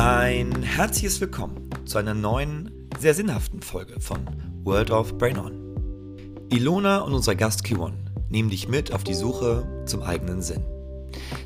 [0.00, 4.20] Ein herzliches Willkommen zu einer neuen, sehr sinnhaften Folge von
[4.62, 6.46] World of Brain On.
[6.50, 7.94] Ilona und unser Gast Kiwon
[8.28, 10.62] nehmen dich mit auf die Suche zum eigenen Sinn.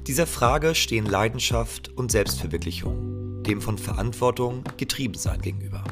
[0.06, 5.82] Dieser Frage stehen Leidenschaft und Selbstverwirklichung, dem von Verantwortung getrieben sein gegenüber.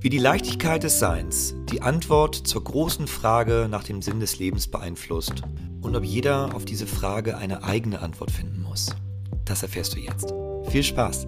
[0.00, 4.66] Wie die Leichtigkeit des Seins die Antwort zur großen Frage nach dem Sinn des Lebens
[4.66, 5.42] beeinflusst
[5.80, 8.96] und ob jeder auf diese Frage eine eigene Antwort finden muss.
[9.44, 10.34] Das erfährst du jetzt.
[10.68, 11.26] Viel Spaß!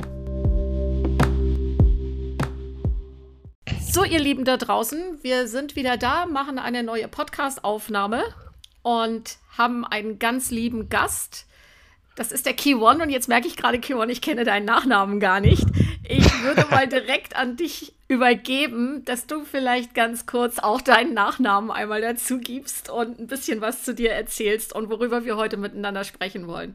[3.96, 8.24] So, ihr Lieben da draußen, wir sind wieder da, machen eine neue Podcast-Aufnahme
[8.82, 11.46] und haben einen ganz lieben Gast.
[12.14, 14.66] Das ist der Key One und jetzt merke ich gerade, Key One, ich kenne deinen
[14.66, 15.64] Nachnamen gar nicht.
[16.06, 21.70] Ich würde mal direkt an dich übergeben, dass du vielleicht ganz kurz auch deinen Nachnamen
[21.70, 26.04] einmal dazu gibst und ein bisschen was zu dir erzählst und worüber wir heute miteinander
[26.04, 26.74] sprechen wollen.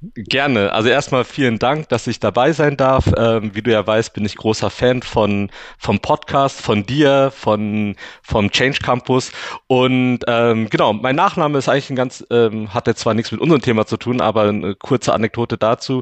[0.00, 0.72] Gerne.
[0.72, 3.12] Also erstmal vielen Dank, dass ich dabei sein darf.
[3.16, 7.96] Ähm, wie du ja weißt, bin ich großer Fan von vom Podcast, von dir, von
[8.22, 9.32] vom Change Campus.
[9.66, 13.40] Und ähm, genau, mein Nachname ist eigentlich ein ganz, ähm, hat jetzt zwar nichts mit
[13.40, 16.00] unserem Thema zu tun, aber eine kurze Anekdote dazu.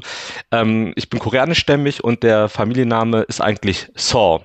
[0.51, 4.41] Ähm, ich bin koreanischstämmig und der Familienname ist eigentlich Saw.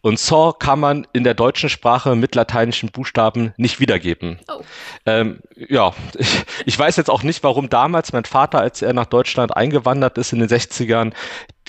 [0.00, 4.38] Und Saw kann man in der deutschen Sprache mit lateinischen Buchstaben nicht wiedergeben.
[4.48, 4.62] Oh.
[5.04, 9.06] Ähm, ja, ich, ich weiß jetzt auch nicht, warum damals mein Vater, als er nach
[9.06, 11.12] Deutschland eingewandert ist in den 60ern,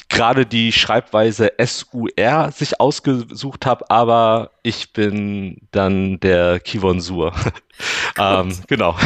[0.10, 7.34] gerade die Schreibweise SUR sich ausgesucht habe, aber ich bin dann der Kivon Sur.
[8.18, 8.98] ähm, genau.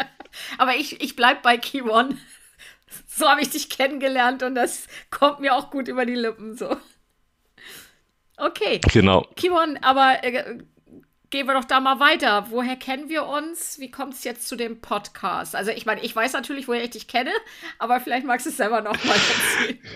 [0.58, 2.18] aber ich, ich bleibe bei Kivon.
[3.06, 6.76] So habe ich dich kennengelernt und das kommt mir auch gut über die Lippen so.
[8.40, 8.80] Okay.
[8.92, 9.26] Genau.
[9.36, 10.58] Kimon, aber äh,
[11.30, 12.46] gehen wir doch da mal weiter.
[12.50, 13.78] Woher kennen wir uns?
[13.78, 15.54] Wie kommt es jetzt zu dem Podcast?
[15.54, 17.30] Also ich meine, ich weiß natürlich, woher ich dich kenne,
[17.78, 19.78] aber vielleicht magst du es selber noch mal erzählen.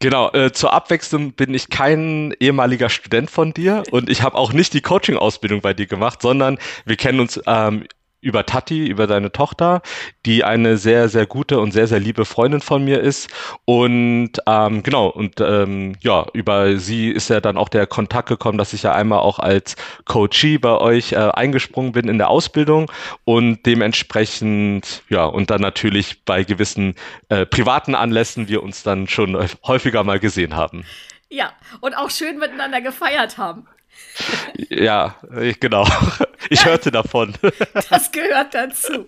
[0.00, 4.52] Genau, äh, zur Abwechslung bin ich kein ehemaliger Student von dir und ich habe auch
[4.52, 7.86] nicht die Coaching-Ausbildung bei dir gemacht, sondern wir kennen uns ähm,
[8.20, 9.82] über Tati, über deine Tochter,
[10.24, 13.28] die eine sehr, sehr gute und sehr, sehr liebe Freundin von mir ist.
[13.64, 18.58] Und ähm, genau, und ähm, ja, über sie ist ja dann auch der Kontakt gekommen,
[18.58, 22.90] dass ich ja einmal auch als Coachee bei euch äh, eingesprungen bin in der Ausbildung
[23.24, 26.94] und dementsprechend, ja, und dann natürlich bei gewissen
[27.28, 30.84] äh, privaten Anlässen wir uns dann schon häufiger mal gesehen haben.
[31.28, 33.66] Ja, und auch schön miteinander gefeiert haben.
[34.68, 35.16] Ja,
[35.60, 35.86] genau.
[36.48, 37.34] Ich hörte davon.
[37.90, 39.06] Das gehört dazu.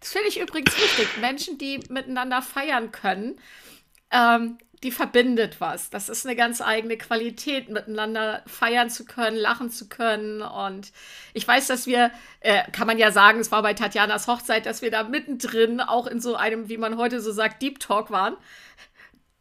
[0.00, 1.08] Das finde ich übrigens wichtig.
[1.20, 3.38] Menschen, die miteinander feiern können,
[4.10, 5.88] ähm, die verbindet was.
[5.88, 10.42] Das ist eine ganz eigene Qualität, miteinander feiern zu können, lachen zu können.
[10.42, 10.92] Und
[11.32, 12.10] ich weiß, dass wir,
[12.40, 16.06] äh, kann man ja sagen, es war bei Tatjanas Hochzeit, dass wir da mittendrin auch
[16.06, 18.36] in so einem, wie man heute so sagt, Deep Talk waren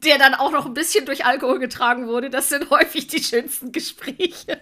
[0.04, 2.30] der dann auch noch ein bisschen durch Alkohol getragen wurde.
[2.30, 4.60] Das sind häufig die schönsten Gespräche.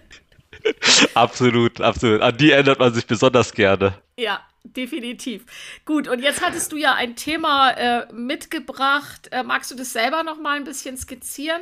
[1.13, 2.21] absolut, absolut.
[2.21, 3.93] An die erinnert man sich besonders gerne.
[4.17, 5.45] Ja, definitiv.
[5.85, 9.29] Gut, und jetzt hattest du ja ein Thema äh, mitgebracht.
[9.31, 11.61] Äh, magst du das selber noch mal ein bisschen skizzieren?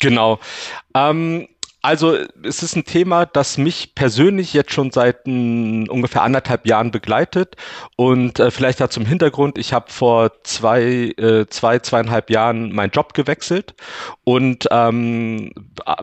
[0.00, 0.40] Genau.
[0.94, 1.48] Ähm,
[1.88, 6.66] also es ist ein Thema, das mich persönlich jetzt schon seit m, hm, ungefähr anderthalb
[6.66, 7.56] Jahren begleitet.
[7.96, 12.90] Und äh, vielleicht da zum Hintergrund, ich habe vor zwei, äh, zwei, zweieinhalb Jahren meinen
[12.90, 13.74] Job gewechselt
[14.24, 15.50] und ähm,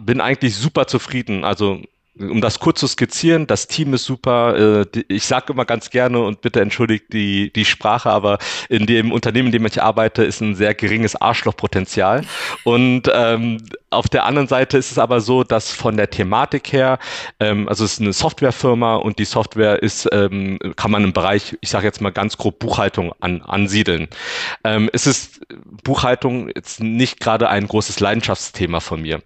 [0.01, 1.43] bin eigentlich super zufrieden.
[1.43, 1.81] Also
[2.17, 4.85] um das kurz zu skizzieren, das Team ist super.
[4.95, 8.37] Äh, ich sage immer ganz gerne und bitte entschuldigt die, die Sprache, aber
[8.69, 12.21] in dem Unternehmen, in dem ich arbeite, ist ein sehr geringes Arschlochpotenzial.
[12.63, 13.57] Und ähm,
[13.89, 16.99] auf der anderen Seite ist es aber so, dass von der Thematik her,
[17.39, 21.57] ähm, also es ist eine Softwarefirma und die Software ist, ähm, kann man im Bereich,
[21.61, 24.07] ich sage jetzt mal ganz grob Buchhaltung an, ansiedeln.
[24.63, 25.41] Ähm, es ist
[25.83, 29.21] Buchhaltung jetzt nicht gerade ein großes Leidenschaftsthema von mir.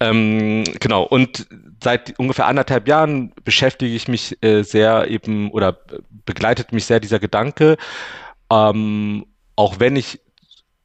[0.00, 1.46] Ähm, genau, und
[1.82, 5.78] seit ungefähr anderthalb Jahren beschäftige ich mich äh, sehr eben oder
[6.24, 7.76] begleitet mich sehr dieser Gedanke,
[8.50, 10.20] ähm, auch wenn ich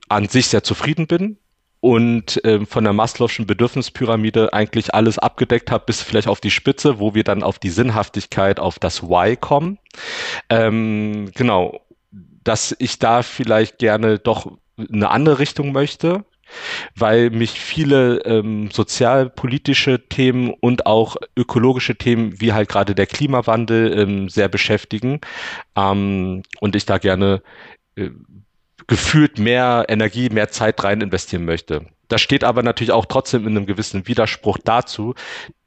[0.09, 1.37] an sich sehr zufrieden bin
[1.83, 6.99] und ähm, von der Maslow'schen Bedürfnispyramide eigentlich alles abgedeckt habe, bis vielleicht auf die Spitze,
[6.99, 9.79] wo wir dann auf die Sinnhaftigkeit, auf das Why kommen.
[10.49, 11.81] Ähm, genau,
[12.43, 16.23] dass ich da vielleicht gerne doch eine andere Richtung möchte,
[16.95, 23.99] weil mich viele ähm, sozialpolitische Themen und auch ökologische Themen, wie halt gerade der Klimawandel,
[23.99, 25.21] ähm, sehr beschäftigen
[25.75, 27.41] ähm, und ich da gerne
[27.95, 28.09] äh,
[28.87, 31.85] gefühlt mehr Energie, mehr Zeit rein investieren möchte.
[32.07, 35.15] Das steht aber natürlich auch trotzdem in einem gewissen Widerspruch dazu,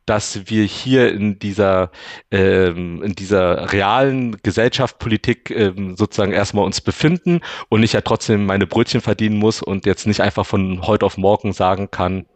[0.06, 1.90] dass wir hier in dieser,
[2.30, 8.46] ähm, in dieser realen Gesellschaft, Politik ähm, sozusagen erstmal uns befinden und ich ja trotzdem
[8.46, 12.26] meine Brötchen verdienen muss und jetzt nicht einfach von heute auf morgen sagen kann,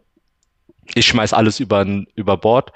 [0.93, 1.85] ich schmeiß alles über,
[2.15, 2.73] über Bord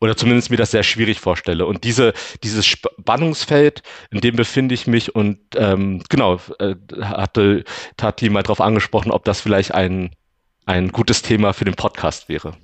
[0.00, 1.66] oder zumindest mir das sehr schwierig vorstelle.
[1.66, 7.64] Und diese, dieses Spannungsfeld, in dem befinde ich mich und ähm, genau, äh, hatte
[7.98, 10.16] Tati mal darauf angesprochen, ob das vielleicht ein,
[10.64, 12.54] ein gutes Thema für den Podcast wäre.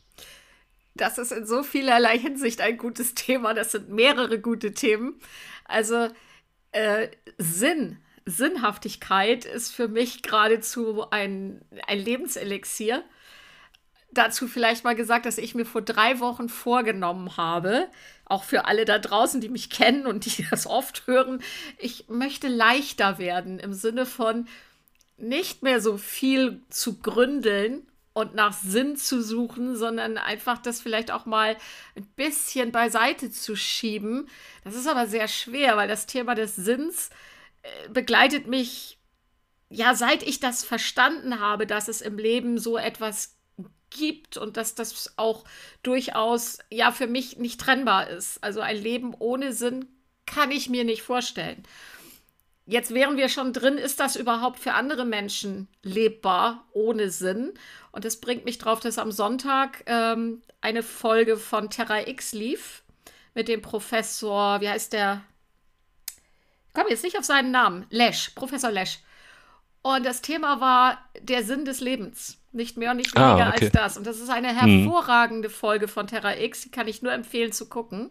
[0.96, 3.54] Das ist in so vielerlei Hinsicht ein gutes Thema.
[3.54, 5.20] Das sind mehrere gute Themen.
[5.64, 6.08] Also
[6.72, 7.08] äh,
[7.38, 13.04] Sinn, Sinnhaftigkeit ist für mich geradezu ein, ein Lebenselixier
[14.16, 17.88] dazu vielleicht mal gesagt, dass ich mir vor drei Wochen vorgenommen habe,
[18.24, 21.42] auch für alle da draußen, die mich kennen und die das oft hören,
[21.78, 24.48] ich möchte leichter werden im Sinne von
[25.18, 27.86] nicht mehr so viel zu gründeln
[28.16, 31.54] und nach Sinn zu suchen, sondern einfach das vielleicht auch mal
[31.96, 34.30] ein bisschen beiseite zu schieben.
[34.64, 37.10] Das ist aber sehr schwer, weil das Thema des Sinns
[37.62, 38.98] äh, begleitet mich
[39.68, 43.36] ja, seit ich das verstanden habe, dass es im Leben so etwas
[43.90, 45.44] gibt und dass das auch
[45.82, 48.42] durchaus ja für mich nicht trennbar ist.
[48.42, 49.86] Also ein Leben ohne Sinn
[50.24, 51.64] kann ich mir nicht vorstellen.
[52.68, 57.54] Jetzt wären wir schon drin, ist das überhaupt für andere Menschen lebbar ohne Sinn?
[57.92, 62.82] Und das bringt mich drauf, dass am Sonntag ähm, eine Folge von Terra X lief
[63.34, 65.22] mit dem Professor, wie heißt der?
[66.66, 67.86] Ich komme jetzt nicht auf seinen Namen.
[67.90, 68.98] Lesch, Professor Lesch.
[69.82, 72.38] Und das Thema war der Sinn des Lebens.
[72.50, 73.64] Nicht mehr und nicht ah, weniger ah, okay.
[73.66, 73.96] als das.
[73.96, 74.56] Und das ist eine mhm.
[74.56, 75.52] hervorragende mhm.
[75.52, 76.62] Folge von Terra X.
[76.62, 78.10] Die kann ich nur empfehlen zu gucken.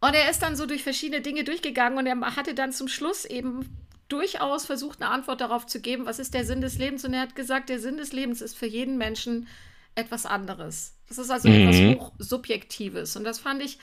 [0.00, 3.24] Und er ist dann so durch verschiedene Dinge durchgegangen und er hatte dann zum Schluss
[3.24, 3.68] eben
[4.08, 7.04] durchaus versucht, eine Antwort darauf zu geben, was ist der Sinn des Lebens?
[7.04, 9.48] Und er hat gesagt, der Sinn des Lebens ist für jeden Menschen
[9.94, 10.94] etwas anderes.
[11.08, 11.68] Das ist also mhm.
[11.68, 13.16] etwas Hochsubjektives.
[13.16, 13.78] Und das fand ich,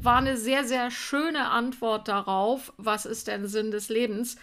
[0.00, 4.36] war eine sehr, sehr schöne Antwort darauf, was ist denn Sinn des Lebens?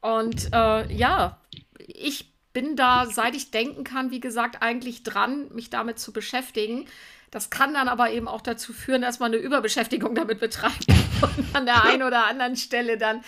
[0.00, 1.40] Und äh, ja,
[1.78, 6.86] ich bin da, seit ich denken kann, wie gesagt, eigentlich dran, mich damit zu beschäftigen.
[7.30, 10.86] Das kann dann aber eben auch dazu führen, dass man eine Überbeschäftigung damit betreibt
[11.22, 13.20] und an der einen oder anderen Stelle dann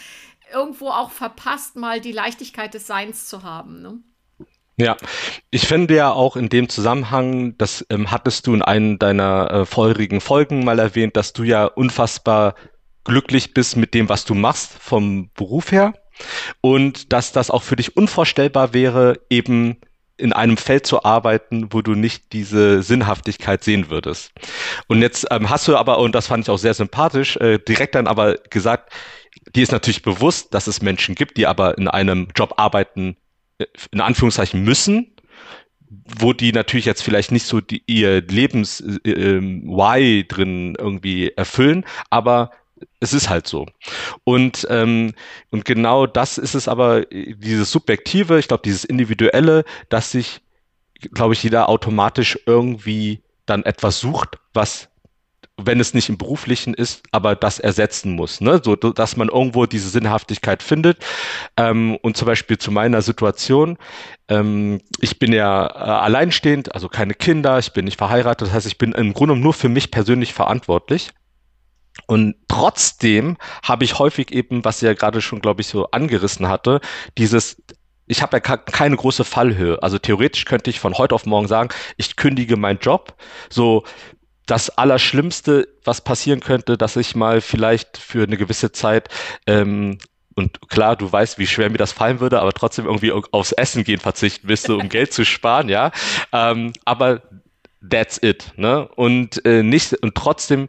[0.52, 3.80] irgendwo auch verpasst, mal die Leichtigkeit des Seins zu haben.
[3.82, 4.00] Ne?
[4.76, 4.96] Ja,
[5.52, 9.64] ich finde ja auch in dem Zusammenhang, das ähm, hattest du in einem deiner äh,
[9.64, 12.56] vorherigen Folgen mal erwähnt, dass du ja unfassbar
[13.04, 15.94] glücklich bist mit dem, was du machst vom Beruf her
[16.60, 19.76] und dass das auch für dich unvorstellbar wäre, eben
[20.20, 24.32] in einem Feld zu arbeiten, wo du nicht diese Sinnhaftigkeit sehen würdest.
[24.86, 27.94] Und jetzt ähm, hast du aber, und das fand ich auch sehr sympathisch, äh, direkt
[27.94, 28.92] dann aber gesagt,
[29.54, 33.16] dir ist natürlich bewusst, dass es Menschen gibt, die aber in einem Job arbeiten,
[33.58, 35.14] äh, in Anführungszeichen müssen,
[35.90, 42.52] wo die natürlich jetzt vielleicht nicht so die, ihr Lebens-Why äh, drin irgendwie erfüllen, aber
[43.00, 43.66] es ist halt so.
[44.24, 45.14] Und, ähm,
[45.50, 50.40] und genau das ist es aber, dieses Subjektive, ich glaube, dieses Individuelle, dass sich,
[51.12, 54.90] glaube ich, jeder automatisch irgendwie dann etwas sucht, was
[55.66, 58.60] wenn es nicht im beruflichen ist, aber das ersetzen muss, ne?
[58.62, 60.98] so dass man irgendwo diese Sinnhaftigkeit findet.
[61.56, 63.78] Ähm, und zum Beispiel zu meiner Situation,
[64.28, 68.66] ähm, ich bin ja äh, alleinstehend, also keine Kinder, ich bin nicht verheiratet, das heißt,
[68.66, 71.10] ich bin im Grunde nur für mich persönlich verantwortlich.
[72.06, 76.48] Und trotzdem habe ich häufig eben, was sie ja gerade schon, glaube ich, so angerissen
[76.48, 76.80] hatte,
[77.18, 77.62] dieses,
[78.06, 79.82] ich habe ja keine große Fallhöhe.
[79.82, 83.14] Also theoretisch könnte ich von heute auf morgen sagen, ich kündige meinen Job.
[83.48, 83.84] So,
[84.46, 89.08] das Allerschlimmste, was passieren könnte, dass ich mal vielleicht für eine gewisse Zeit
[89.46, 89.98] ähm,
[90.34, 93.84] und klar, du weißt, wie schwer mir das fallen würde, aber trotzdem irgendwie aufs Essen
[93.84, 95.92] gehen verzichten müsste, um Geld zu sparen, ja.
[96.32, 97.22] Ähm, aber
[97.88, 98.88] that's it, ne?
[98.96, 100.68] Und äh, nicht und trotzdem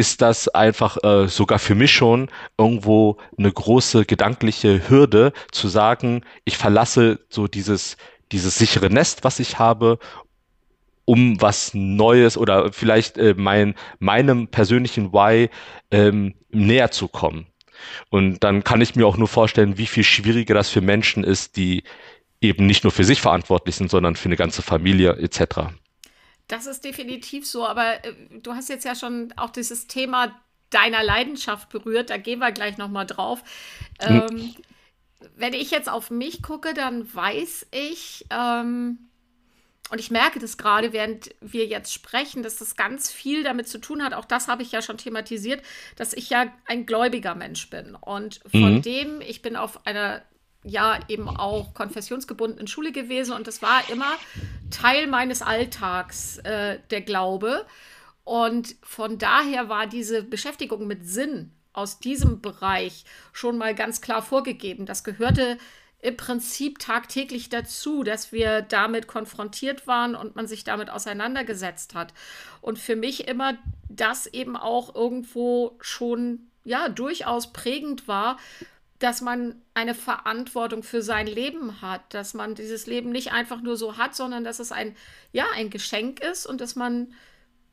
[0.00, 6.24] ist das einfach äh, sogar für mich schon irgendwo eine große gedankliche Hürde zu sagen,
[6.46, 7.98] ich verlasse so dieses,
[8.32, 9.98] dieses sichere Nest, was ich habe,
[11.04, 15.50] um was Neues oder vielleicht äh, mein, meinem persönlichen Why
[15.90, 17.46] ähm, näher zu kommen.
[18.08, 21.58] Und dann kann ich mir auch nur vorstellen, wie viel schwieriger das für Menschen ist,
[21.58, 21.84] die
[22.40, 25.74] eben nicht nur für sich verantwortlich sind, sondern für eine ganze Familie etc.
[26.50, 30.34] Das ist definitiv so, aber äh, du hast jetzt ja schon auch dieses Thema
[30.70, 33.42] deiner Leidenschaft berührt, da gehen wir gleich nochmal drauf.
[34.00, 34.22] Hm.
[34.30, 34.54] Ähm,
[35.36, 38.98] wenn ich jetzt auf mich gucke, dann weiß ich, ähm,
[39.90, 43.78] und ich merke das gerade, während wir jetzt sprechen, dass das ganz viel damit zu
[43.78, 44.14] tun hat.
[44.14, 45.62] Auch das habe ich ja schon thematisiert,
[45.96, 47.96] dass ich ja ein gläubiger Mensch bin.
[47.96, 48.82] Und von mhm.
[48.82, 50.22] dem, ich bin auf einer
[50.64, 54.16] ja eben auch konfessionsgebunden in Schule gewesen und das war immer
[54.70, 57.66] Teil meines Alltags, äh, der Glaube.
[58.24, 64.22] Und von daher war diese Beschäftigung mit Sinn aus diesem Bereich schon mal ganz klar
[64.22, 64.86] vorgegeben.
[64.86, 65.58] Das gehörte
[66.02, 72.14] im Prinzip tagtäglich dazu, dass wir damit konfrontiert waren und man sich damit auseinandergesetzt hat.
[72.60, 78.38] Und für mich immer das eben auch irgendwo schon ja durchaus prägend war,
[79.00, 83.76] dass man eine Verantwortung für sein Leben hat, dass man dieses Leben nicht einfach nur
[83.76, 84.94] so hat, sondern dass es ein
[85.32, 87.14] ja ein Geschenk ist und dass man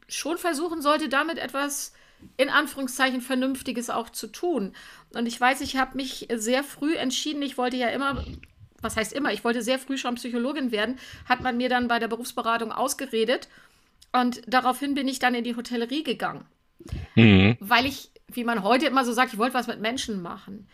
[0.08, 1.94] schon versuchen sollte, damit etwas
[2.38, 4.74] in Anführungszeichen Vernünftiges auch zu tun.
[5.14, 8.24] Und ich weiß, ich habe mich sehr früh entschieden, ich wollte ja immer,
[8.82, 12.00] was heißt immer, ich wollte sehr früh schon Psychologin werden, hat man mir dann bei
[12.00, 13.50] der Berufsberatung ausgeredet.
[14.14, 16.46] Und daraufhin bin ich dann in die Hotellerie gegangen.
[17.16, 17.58] Mhm.
[17.60, 20.68] Weil ich, wie man heute immer so sagt, ich wollte was mit Menschen machen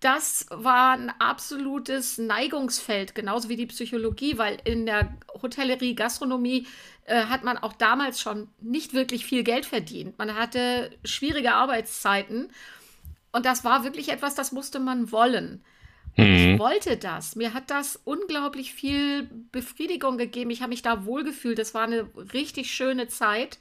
[0.00, 6.66] das war ein absolutes Neigungsfeld, genauso wie die Psychologie, weil in der Hotellerie, Gastronomie
[7.04, 10.18] äh, hat man auch damals schon nicht wirklich viel Geld verdient.
[10.18, 12.50] Man hatte schwierige Arbeitszeiten
[13.32, 15.62] und das war wirklich etwas, das musste man wollen.
[16.16, 16.24] Mhm.
[16.24, 17.36] Ich wollte das.
[17.36, 20.50] Mir hat das unglaublich viel Befriedigung gegeben.
[20.50, 21.58] Ich habe mich da wohlgefühlt.
[21.58, 23.58] Das war eine richtig schöne Zeit.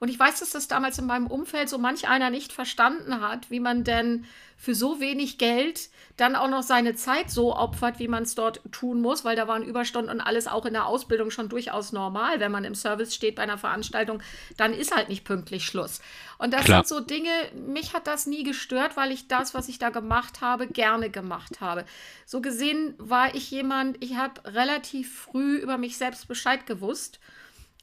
[0.00, 3.50] Und ich weiß, dass das damals in meinem Umfeld so manch einer nicht verstanden hat,
[3.50, 4.24] wie man denn
[4.56, 8.62] für so wenig Geld dann auch noch seine Zeit so opfert, wie man es dort
[8.72, 12.40] tun muss, weil da waren Überstunden und alles auch in der Ausbildung schon durchaus normal.
[12.40, 14.22] Wenn man im Service steht bei einer Veranstaltung,
[14.56, 16.00] dann ist halt nicht pünktlich Schluss.
[16.38, 16.84] Und das Klar.
[16.84, 20.40] sind so Dinge, mich hat das nie gestört, weil ich das, was ich da gemacht
[20.40, 21.84] habe, gerne gemacht habe.
[22.24, 27.20] So gesehen war ich jemand, ich habe relativ früh über mich selbst Bescheid gewusst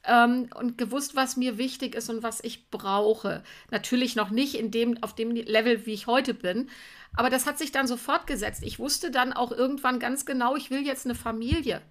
[0.07, 3.43] ähm, und gewusst, was mir wichtig ist und was ich brauche.
[3.69, 6.69] Natürlich noch nicht in dem, auf dem Level, wie ich heute bin.
[7.15, 8.63] Aber das hat sich dann so fortgesetzt.
[8.63, 11.81] Ich wusste dann auch irgendwann ganz genau, ich will jetzt eine Familie.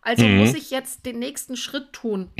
[0.00, 0.38] Also mhm.
[0.38, 2.30] muss ich jetzt den nächsten Schritt tun.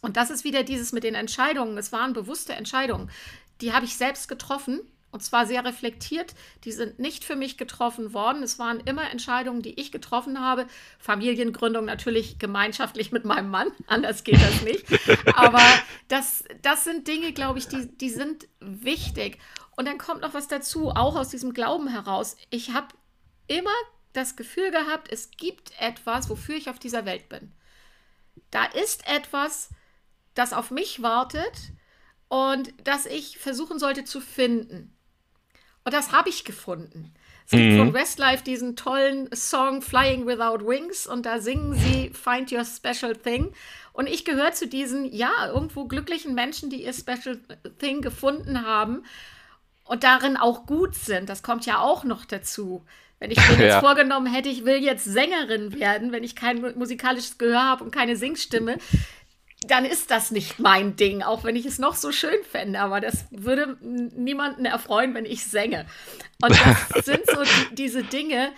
[0.00, 1.76] Und das ist wieder dieses mit den Entscheidungen.
[1.78, 3.10] Es waren bewusste Entscheidungen.
[3.60, 6.34] Die habe ich selbst getroffen und zwar sehr reflektiert.
[6.64, 8.42] Die sind nicht für mich getroffen worden.
[8.42, 10.66] Es waren immer Entscheidungen, die ich getroffen habe.
[10.98, 13.68] Familiengründung natürlich gemeinschaftlich mit meinem Mann.
[13.86, 14.84] Anders geht das nicht.
[15.34, 15.62] Aber
[16.08, 19.38] das, das sind Dinge, glaube ich, die, die sind wichtig.
[19.76, 22.36] Und dann kommt noch was dazu, auch aus diesem Glauben heraus.
[22.50, 22.88] Ich habe
[23.46, 23.70] immer
[24.12, 27.52] das Gefühl gehabt, es gibt etwas, wofür ich auf dieser Welt bin.
[28.50, 29.70] Da ist etwas,
[30.34, 31.72] das auf mich wartet
[32.28, 34.97] und das ich versuchen sollte zu finden.
[35.88, 37.14] Und das habe ich gefunden.
[37.46, 37.78] Es gibt mhm.
[37.78, 43.16] von Westlife diesen tollen Song Flying Without Wings und da singen sie Find Your Special
[43.16, 43.54] Thing.
[43.94, 47.40] Und ich gehöre zu diesen, ja, irgendwo glücklichen Menschen, die ihr Special
[47.78, 49.02] Thing gefunden haben
[49.84, 51.30] und darin auch gut sind.
[51.30, 52.84] Das kommt ja auch noch dazu.
[53.18, 53.80] Wenn ich mir jetzt ja.
[53.80, 58.16] vorgenommen hätte, ich will jetzt Sängerin werden, wenn ich kein musikalisches Gehör habe und keine
[58.16, 58.76] Singstimme,
[59.66, 62.80] dann ist das nicht mein Ding, auch wenn ich es noch so schön fände.
[62.80, 65.86] Aber das würde niemanden erfreuen, wenn ich sänge.
[66.40, 68.52] Und das sind so die, diese Dinge,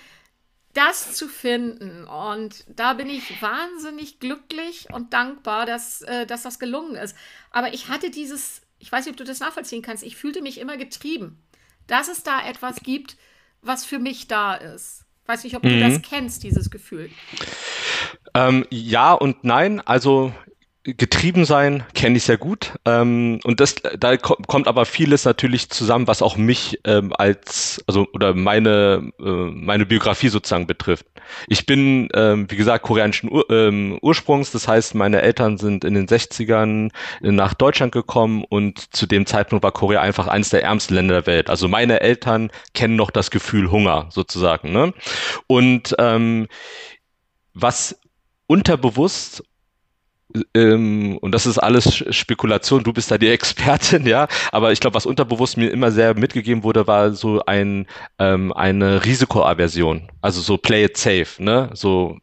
[0.74, 2.04] das zu finden.
[2.04, 7.16] Und da bin ich wahnsinnig glücklich und dankbar, dass, äh, dass das gelungen ist.
[7.50, 10.60] Aber ich hatte dieses, ich weiß nicht, ob du das nachvollziehen kannst, ich fühlte mich
[10.60, 11.42] immer getrieben,
[11.86, 13.16] dass es da etwas gibt,
[13.62, 15.04] was für mich da ist.
[15.22, 16.02] Ich weiß nicht, ob du das mhm.
[16.02, 17.10] kennst, dieses Gefühl.
[18.34, 19.80] Ähm, ja und nein.
[19.80, 20.32] Also
[20.82, 26.06] getrieben sein kenne ich sehr gut ähm, und das da kommt aber vieles natürlich zusammen,
[26.06, 31.04] was auch mich ähm, als also oder meine äh, meine Biografie sozusagen betrifft.
[31.48, 35.92] Ich bin ähm, wie gesagt koreanischen Ur ähm, Ursprungs, das heißt meine Eltern sind in
[35.92, 40.94] den 60ern nach Deutschland gekommen und zu dem Zeitpunkt war Korea einfach eines der ärmsten
[40.94, 41.50] Länder der Welt.
[41.50, 44.72] Also meine Eltern kennen noch das Gefühl Hunger sozusagen.
[44.72, 44.94] Ne?
[45.46, 46.48] Und ähm,
[47.52, 48.00] was
[48.46, 49.44] unterbewusst
[50.54, 54.94] ähm, und das ist alles Spekulation, du bist da die Expertin, ja, aber ich glaube,
[54.94, 57.86] was unterbewusst mir immer sehr mitgegeben wurde, war so ein,
[58.18, 62.18] ähm, eine Risikoaversion, also so play it safe, ne, so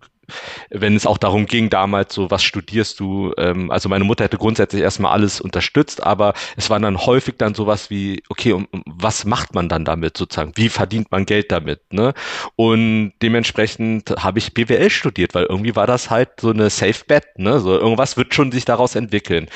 [0.69, 3.34] wenn es auch darum ging, damals so, was studierst du?
[3.38, 7.53] Ähm, also meine Mutter hätte grundsätzlich erstmal alles unterstützt, aber es war dann häufig dann
[7.53, 10.51] sowas wie, okay, um, was macht man dann damit sozusagen?
[10.55, 11.81] Wie verdient man Geld damit?
[11.91, 12.13] Ne?
[12.55, 17.38] Und dementsprechend habe ich BWL studiert, weil irgendwie war das halt so eine Safe Bet,
[17.38, 17.60] ne?
[17.60, 19.48] So irgendwas wird schon sich daraus entwickeln.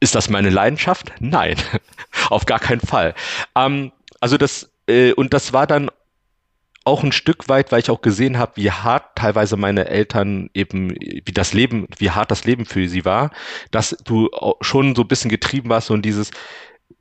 [0.00, 1.12] Ist das meine Leidenschaft?
[1.20, 1.56] Nein,
[2.30, 3.14] auf gar keinen Fall.
[3.56, 5.90] Ähm, also das äh, und das war dann
[6.84, 10.90] auch ein Stück weit, weil ich auch gesehen habe, wie hart teilweise meine Eltern eben,
[10.90, 13.30] wie das Leben, wie hart das Leben für sie war,
[13.70, 16.30] dass du schon so ein bisschen getrieben warst und dieses,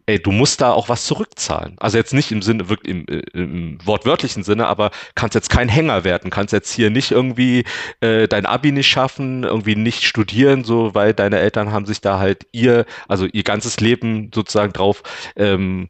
[0.05, 1.75] ey, du musst da auch was zurückzahlen.
[1.79, 5.69] Also jetzt nicht im Sinne, wirklich im, äh, im wortwörtlichen Sinne, aber kannst jetzt kein
[5.69, 7.63] Hänger werden, kannst jetzt hier nicht irgendwie
[8.01, 12.19] äh, dein Abi nicht schaffen, irgendwie nicht studieren, so, weil deine Eltern haben sich da
[12.19, 15.03] halt ihr, also ihr ganzes Leben sozusagen drauf
[15.35, 15.89] ähm,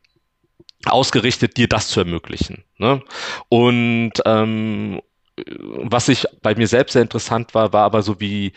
[0.87, 2.63] ausgerichtet, dir das zu ermöglichen.
[2.77, 3.01] Ne?
[3.49, 5.01] Und ähm,
[5.45, 8.53] was ich bei mir selbst sehr interessant war, war aber so wie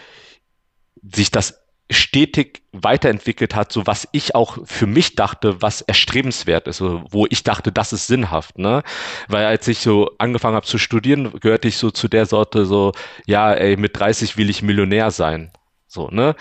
[1.03, 6.81] sich das stetig weiterentwickelt hat, so was ich auch für mich dachte, was erstrebenswert ist,
[6.81, 8.83] wo ich dachte, das ist sinnhaft, ne?
[9.29, 12.93] Weil als ich so angefangen habe zu studieren, gehörte ich so zu der Sorte so,
[13.27, 15.53] ja, ey, mit 30 will ich Millionär sein.
[15.87, 16.35] So, ne?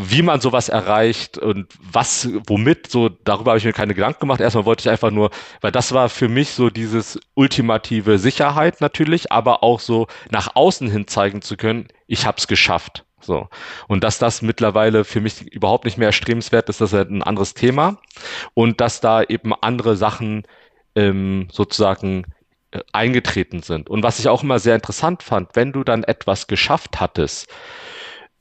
[0.00, 4.40] Wie man sowas erreicht und was, womit, so, darüber habe ich mir keine Gedanken gemacht.
[4.40, 9.32] Erstmal wollte ich einfach nur, weil das war für mich so dieses ultimative Sicherheit natürlich,
[9.32, 13.04] aber auch so nach außen hin zeigen zu können, ich habe es geschafft.
[13.20, 13.48] So.
[13.88, 17.22] Und dass das mittlerweile für mich überhaupt nicht mehr erstrebenswert ist, das ist halt ein
[17.22, 17.98] anderes Thema.
[18.54, 20.44] Und dass da eben andere Sachen
[20.94, 22.24] ähm, sozusagen
[22.70, 23.88] äh, eingetreten sind.
[23.88, 27.48] Und was ich auch immer sehr interessant fand, wenn du dann etwas geschafft hattest,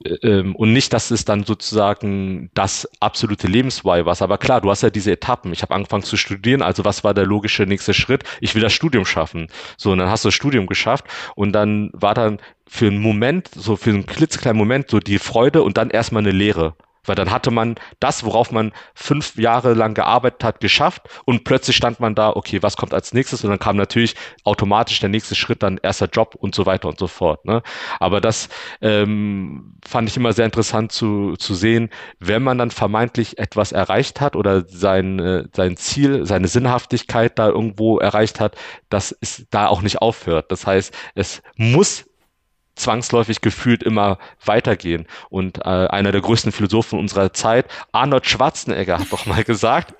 [0.05, 4.21] ähm, und nicht, dass es dann sozusagen das absolute Lebensweih war.
[4.21, 5.53] Aber klar, du hast ja diese Etappen.
[5.53, 8.23] Ich habe angefangen zu studieren, also was war der logische nächste Schritt?
[8.41, 9.47] Ich will das Studium schaffen.
[9.77, 13.49] So, und dann hast du das Studium geschafft und dann war dann für einen Moment,
[13.55, 16.75] so für einen klitzekleinen Moment, so die Freude und dann erstmal eine Lehre.
[17.07, 21.75] Weil dann hatte man das, worauf man fünf Jahre lang gearbeitet hat, geschafft und plötzlich
[21.75, 23.43] stand man da, okay, was kommt als nächstes?
[23.43, 26.99] Und dann kam natürlich automatisch der nächste Schritt, dann erster Job und so weiter und
[26.99, 27.45] so fort.
[27.45, 27.63] Ne?
[27.99, 28.49] Aber das
[28.81, 34.21] ähm, fand ich immer sehr interessant zu, zu sehen, wenn man dann vermeintlich etwas erreicht
[34.21, 38.55] hat oder sein, äh, sein Ziel, seine Sinnhaftigkeit da irgendwo erreicht hat,
[38.89, 40.51] dass es da auch nicht aufhört.
[40.51, 42.05] Das heißt, es muss
[42.77, 45.07] zwangsläufig gefühlt immer weitergehen.
[45.29, 49.95] Und äh, einer der größten Philosophen unserer Zeit, Arnold Schwarzenegger, hat doch mal gesagt,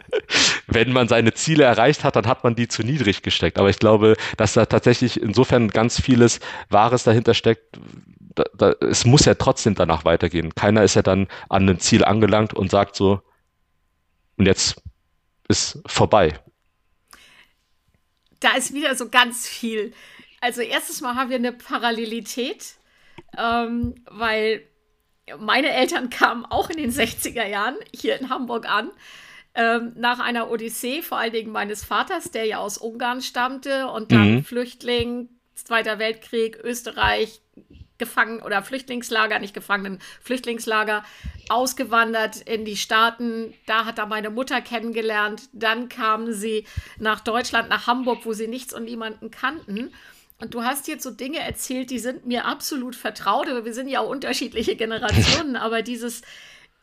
[0.67, 3.57] wenn man seine Ziele erreicht hat, dann hat man die zu niedrig gesteckt.
[3.59, 7.77] Aber ich glaube, dass da tatsächlich insofern ganz vieles Wahres dahinter steckt.
[8.35, 10.53] Da, da, es muss ja trotzdem danach weitergehen.
[10.53, 13.21] Keiner ist ja dann an ein Ziel angelangt und sagt so,
[14.37, 14.81] und jetzt
[15.47, 16.39] ist vorbei.
[18.39, 19.93] Da ist wieder so ganz viel
[20.41, 22.75] also erstes Mal haben wir eine Parallelität,
[23.37, 24.63] ähm, weil
[25.39, 28.91] meine Eltern kamen auch in den 60er Jahren hier in Hamburg an.
[29.55, 34.11] Ähm, nach einer Odyssee, vor allen Dingen meines Vaters, der ja aus Ungarn stammte und
[34.11, 34.43] dann mhm.
[34.43, 37.41] Flüchtling, Zweiter Weltkrieg, Österreich,
[37.97, 41.03] gefangen oder Flüchtlingslager, nicht Gefangenen, Flüchtlingslager,
[41.49, 43.53] ausgewandert in die Staaten.
[43.65, 45.49] Da hat er meine Mutter kennengelernt.
[45.53, 46.65] Dann kamen sie
[46.99, 49.91] nach Deutschland, nach Hamburg, wo sie nichts und niemanden kannten.
[50.39, 53.47] Und du hast jetzt so Dinge erzählt, die sind mir absolut vertraut.
[53.47, 56.21] Wir sind ja auch unterschiedliche Generationen, aber dieses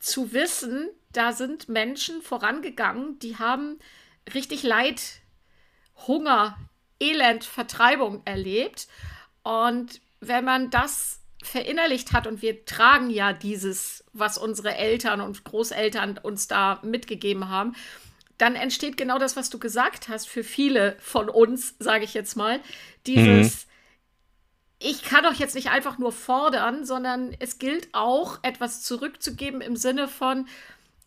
[0.00, 3.78] zu wissen, da sind Menschen vorangegangen, die haben
[4.34, 5.20] richtig Leid,
[6.06, 6.58] Hunger,
[7.00, 8.88] Elend, Vertreibung erlebt.
[9.42, 15.44] Und wenn man das verinnerlicht hat und wir tragen ja dieses, was unsere Eltern und
[15.44, 17.74] Großeltern uns da mitgegeben haben,
[18.38, 22.36] dann entsteht genau das, was du gesagt hast, für viele von uns, sage ich jetzt
[22.36, 22.60] mal,
[23.06, 23.70] dieses, mhm.
[24.80, 29.76] ich kann doch jetzt nicht einfach nur fordern, sondern es gilt auch, etwas zurückzugeben im
[29.76, 30.48] Sinne von,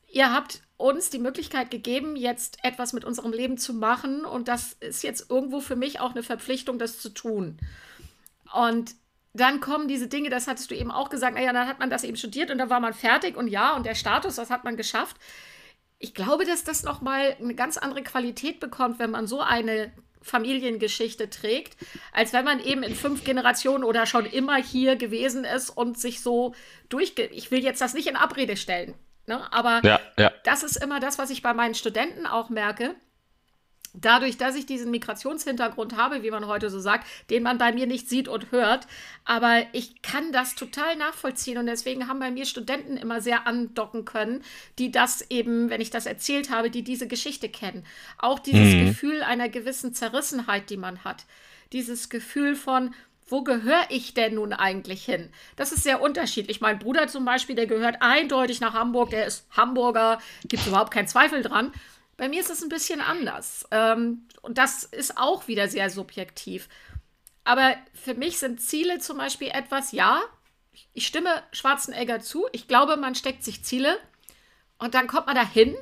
[0.07, 4.73] ihr habt uns die Möglichkeit gegeben, jetzt etwas mit unserem Leben zu machen und das
[4.73, 7.57] ist jetzt irgendwo für mich auch eine Verpflichtung, das zu tun.
[8.53, 8.95] Und
[9.33, 12.03] dann kommen diese Dinge, das hattest du eben auch gesagt, naja, dann hat man das
[12.03, 14.77] eben studiert und dann war man fertig und ja, und der Status, das hat man
[14.77, 15.17] geschafft
[15.99, 21.29] ich glaube, dass das nochmal eine ganz andere Qualität bekommt, wenn man so eine Familiengeschichte
[21.29, 21.77] trägt,
[22.12, 26.21] als wenn man eben in fünf Generationen oder schon immer hier gewesen ist und sich
[26.21, 26.53] so
[26.89, 27.25] durchge...
[27.25, 28.93] Ich will jetzt das nicht in Abrede stellen,
[29.25, 29.51] ne?
[29.51, 30.31] aber ja, ja.
[30.43, 32.95] das ist immer das, was ich bei meinen Studenten auch merke
[34.01, 37.88] dadurch, dass ich diesen Migrationshintergrund habe, wie man heute so sagt, den man bei mir
[37.88, 38.88] nicht sieht und hört,
[39.25, 44.05] aber ich kann das total nachvollziehen und deswegen haben bei mir Studenten immer sehr andocken
[44.05, 44.43] können,
[44.79, 47.86] die das eben, wenn ich das erzählt habe, die diese Geschichte kennen.
[48.17, 48.88] Auch dieses mhm.
[48.88, 51.25] Gefühl einer gewissen Zerrissenheit, die man hat.
[51.73, 52.93] Dieses Gefühl von,
[53.27, 55.29] wo gehöre ich denn nun eigentlich hin?
[55.57, 56.62] Das ist sehr unterschiedlich.
[56.62, 60.91] Mein Bruder zum Beispiel, der gehört eindeutig nach Hamburg, der ist Hamburger, gibt es überhaupt
[60.91, 61.73] keinen Zweifel dran.
[62.17, 63.67] Bei mir ist es ein bisschen anders.
[63.71, 66.67] Ähm, und das ist auch wieder sehr subjektiv.
[67.43, 70.21] Aber für mich sind Ziele zum Beispiel etwas, ja,
[70.93, 72.47] ich stimme Schwarzenegger zu.
[72.51, 73.97] Ich glaube, man steckt sich Ziele
[74.80, 75.75] und dann kommt man da hin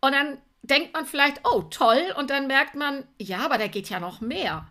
[0.00, 3.90] und dann denkt man vielleicht, oh toll, und dann merkt man, ja, aber da geht
[3.90, 4.66] ja noch mehr.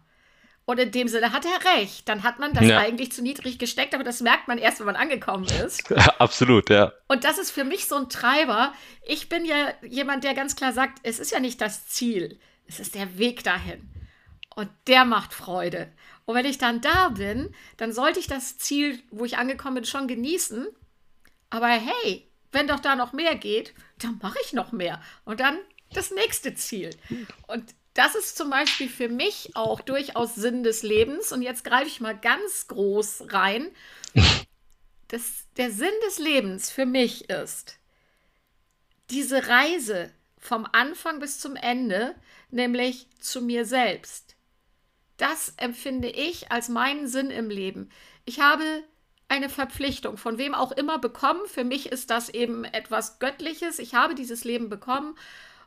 [0.65, 2.07] Und in dem Sinne hat er recht.
[2.07, 2.79] Dann hat man das ja.
[2.79, 5.91] eigentlich zu niedrig gesteckt, aber das merkt man erst, wenn man angekommen ist.
[6.19, 6.93] Absolut, ja.
[7.07, 8.73] Und das ist für mich so ein Treiber.
[9.05, 12.79] Ich bin ja jemand, der ganz klar sagt, es ist ja nicht das Ziel, es
[12.79, 13.89] ist der Weg dahin.
[14.55, 15.91] Und der macht Freude.
[16.25, 19.85] Und wenn ich dann da bin, dann sollte ich das Ziel, wo ich angekommen bin,
[19.85, 20.67] schon genießen.
[21.49, 25.01] Aber hey, wenn doch da noch mehr geht, dann mache ich noch mehr.
[25.25, 25.57] Und dann
[25.93, 26.91] das nächste Ziel.
[27.47, 31.31] Und das ist zum Beispiel für mich auch durchaus Sinn des Lebens.
[31.31, 33.67] Und jetzt greife ich mal ganz groß rein.
[35.09, 37.77] Das, der Sinn des Lebens für mich ist,
[39.11, 42.15] diese Reise vom Anfang bis zum Ende,
[42.49, 44.35] nämlich zu mir selbst.
[45.17, 47.91] Das empfinde ich als meinen Sinn im Leben.
[48.25, 48.63] Ich habe
[49.27, 51.41] eine Verpflichtung, von wem auch immer bekommen.
[51.45, 53.77] Für mich ist das eben etwas Göttliches.
[53.77, 55.15] Ich habe dieses Leben bekommen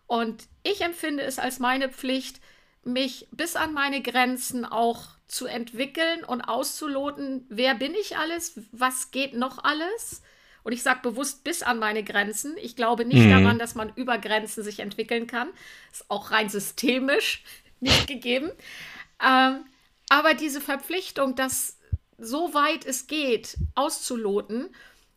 [0.07, 2.41] und ich empfinde es als meine Pflicht,
[2.85, 9.11] mich bis an meine Grenzen auch zu entwickeln und auszuloten, wer bin ich alles, was
[9.11, 10.23] geht noch alles.
[10.63, 12.57] Und ich sage bewusst bis an meine Grenzen.
[12.59, 13.31] Ich glaube nicht mhm.
[13.31, 15.49] daran, dass man über Grenzen sich entwickeln kann.
[15.93, 17.45] Ist auch rein systemisch
[17.81, 18.51] nicht gegeben.
[19.25, 19.65] Ähm,
[20.09, 21.79] aber diese Verpflichtung, das
[22.19, 24.75] so weit es geht, auszuloten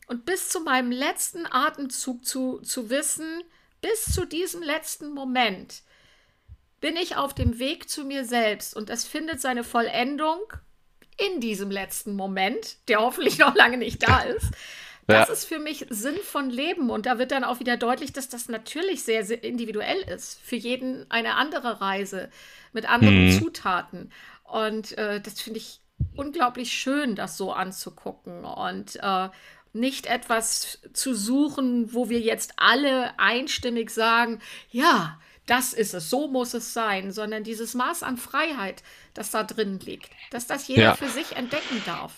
[0.08, 3.43] und bis zu meinem letzten Atemzug zu, zu wissen,
[3.82, 5.82] bis zu diesem letzten Moment
[6.82, 10.39] bin ich auf dem Weg zu mir selbst und es findet seine Vollendung
[11.18, 14.52] in diesem letzten Moment, der hoffentlich noch lange nicht da ist.
[15.08, 15.34] Das ja.
[15.34, 18.48] ist für mich Sinn von Leben und da wird dann auch wieder deutlich, dass das
[18.48, 20.39] natürlich sehr, sehr individuell ist.
[20.39, 22.30] Für jeden eine andere Reise
[22.74, 23.39] mit anderen mhm.
[23.39, 24.12] Zutaten.
[24.44, 25.82] Und äh, das finde ich
[26.15, 28.46] unglaublich schön, das so anzugucken.
[28.46, 29.30] Und äh,
[29.73, 34.39] nicht etwas zu suchen, wo wir jetzt alle einstimmig sagen,
[34.71, 39.43] ja, das ist es, so muss es sein, sondern dieses Maß an Freiheit, das da
[39.43, 40.95] drin liegt, dass das jeder ja.
[40.95, 42.13] für sich entdecken darf.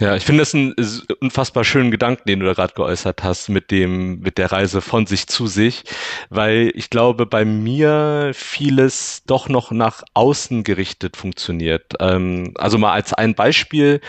[0.00, 0.74] Ja, ich finde das einen
[1.20, 5.06] unfassbar schönen Gedanken, den du da gerade geäußert hast, mit dem, mit der Reise von
[5.06, 5.84] sich zu sich,
[6.30, 11.92] weil ich glaube, bei mir vieles doch noch nach außen gerichtet funktioniert.
[12.00, 14.00] Ähm, also mal als ein Beispiel,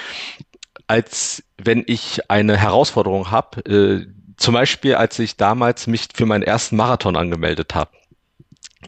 [0.91, 3.61] als wenn ich eine Herausforderung habe.
[3.65, 7.91] Äh, zum Beispiel, als ich damals mich für meinen ersten Marathon angemeldet habe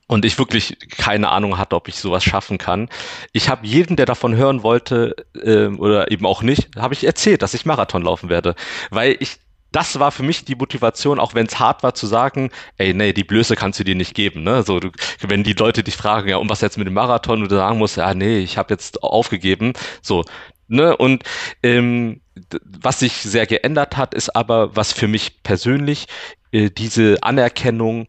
[0.07, 2.89] und ich wirklich keine Ahnung hatte, ob ich sowas schaffen kann.
[3.31, 7.41] Ich habe jedem, der davon hören wollte äh, oder eben auch nicht, habe ich erzählt,
[7.41, 8.55] dass ich Marathon laufen werde,
[8.89, 9.39] weil ich
[9.73, 13.11] das war für mich die Motivation, auch wenn es hart war zu sagen, ey, nee,
[13.11, 14.43] die Blöße kannst du dir nicht geben.
[14.43, 14.61] Ne?
[14.61, 14.91] So, du,
[15.27, 17.97] wenn die Leute dich fragen, ja, um was jetzt mit dem Marathon, du sagen musst,
[17.97, 19.73] ja, nee, ich habe jetzt aufgegeben.
[20.03, 20.23] So,
[20.67, 20.95] Ne?
[20.95, 21.23] Und
[21.61, 22.21] ähm,
[22.63, 26.07] was sich sehr geändert hat, ist aber, was für mich persönlich
[26.51, 28.07] äh, diese Anerkennung,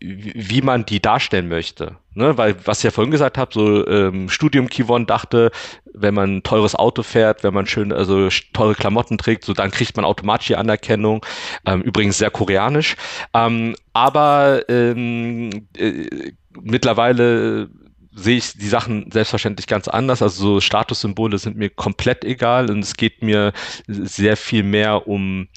[0.00, 1.96] wie man die darstellen möchte.
[2.14, 2.36] Ne?
[2.36, 5.50] Weil, was ich ja vorhin gesagt habe, so ähm, Studium Kivon dachte,
[5.94, 9.70] wenn man ein teures Auto fährt, wenn man schön, also teure Klamotten trägt, so dann
[9.70, 11.24] kriegt man automatisch die Anerkennung.
[11.64, 12.96] Ähm, übrigens sehr koreanisch.
[13.32, 17.70] Ähm, aber ähm, äh, mittlerweile
[18.16, 20.22] sehe ich die Sachen selbstverständlich ganz anders.
[20.22, 23.52] Also so Statussymbole sind mir komplett egal und es geht mir
[23.86, 25.48] sehr viel mehr um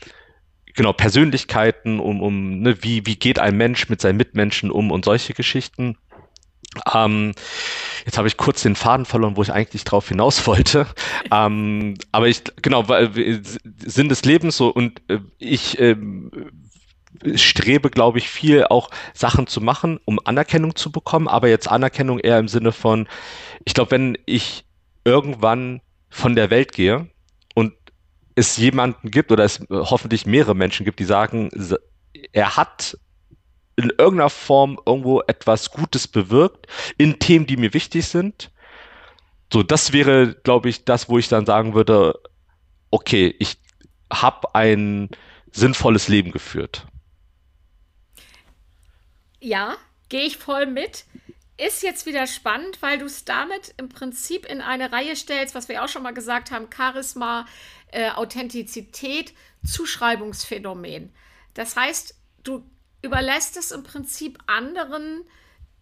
[0.75, 5.05] genau Persönlichkeiten, um, um ne, wie, wie geht ein Mensch mit seinen Mitmenschen um und
[5.05, 5.97] solche Geschichten.
[6.93, 7.33] Ähm,
[8.05, 10.85] jetzt habe ich kurz den Faden verloren, wo ich eigentlich drauf hinaus wollte.
[11.31, 13.41] ähm, aber ich, genau, weil
[13.85, 15.95] Sinn des Lebens so und äh, ich äh,
[17.35, 22.19] strebe, glaube ich, viel auch Sachen zu machen, um Anerkennung zu bekommen, aber jetzt Anerkennung
[22.19, 23.07] eher im Sinne von,
[23.65, 24.65] ich glaube, wenn ich
[25.05, 27.09] irgendwann von der Welt gehe
[27.55, 27.73] und
[28.35, 31.49] es jemanden gibt oder es hoffentlich mehrere Menschen gibt, die sagen,
[32.31, 32.97] er hat
[33.75, 38.51] in irgendeiner Form irgendwo etwas Gutes bewirkt in Themen, die mir wichtig sind.
[39.51, 42.19] So, das wäre, glaube ich, das, wo ich dann sagen würde,
[42.91, 43.57] okay, ich
[44.11, 45.09] habe ein
[45.51, 46.87] sinnvolles Leben geführt.
[49.39, 49.77] Ja,
[50.09, 51.05] gehe ich voll mit.
[51.57, 55.67] Ist jetzt wieder spannend, weil du es damit im Prinzip in eine Reihe stellst, was
[55.67, 57.45] wir auch schon mal gesagt haben: Charisma,
[57.91, 59.33] äh, Authentizität,
[59.65, 61.11] Zuschreibungsphänomen.
[61.53, 62.63] Das heißt, du
[63.01, 65.25] überlässt es im Prinzip anderen,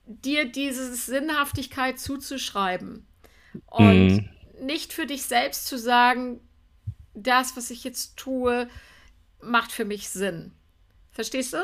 [0.05, 3.05] dir diese Sinnhaftigkeit zuzuschreiben.
[3.67, 4.29] Und mhm.
[4.61, 6.39] nicht für dich selbst zu sagen,
[7.13, 8.67] das, was ich jetzt tue,
[9.41, 10.53] macht für mich Sinn.
[11.11, 11.57] Verstehst du?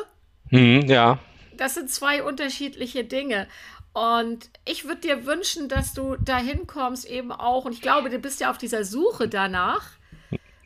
[0.51, 1.19] Mhm, ja
[1.57, 3.47] das sind zwei unterschiedliche Dinge.
[3.93, 7.65] Und ich würde dir wünschen, dass du dahin kommst, eben auch.
[7.65, 9.83] Und ich glaube, du bist ja auf dieser Suche danach.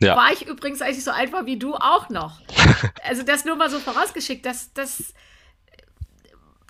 [0.00, 0.16] Ja.
[0.16, 2.40] War ich übrigens eigentlich so einfach wie du auch noch.
[3.04, 5.12] also das nur mal so vorausgeschickt, dass das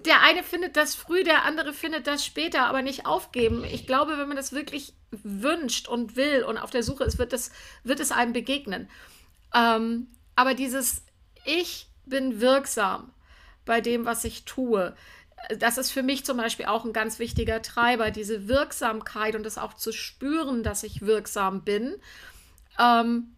[0.04, 3.64] der eine findet das früh, der andere findet das später, aber nicht aufgeben.
[3.64, 7.32] Ich glaube, wenn man das wirklich wünscht und will und auf der Suche ist, wird,
[7.32, 7.50] das,
[7.82, 8.88] wird es einem begegnen.
[9.54, 11.02] Ähm, aber dieses
[11.44, 13.12] Ich bin wirksam
[13.68, 14.96] bei dem, was ich tue,
[15.58, 19.58] das ist für mich zum Beispiel auch ein ganz wichtiger Treiber, diese Wirksamkeit und das
[19.58, 21.96] auch zu spüren, dass ich wirksam bin.
[22.78, 23.36] Ähm,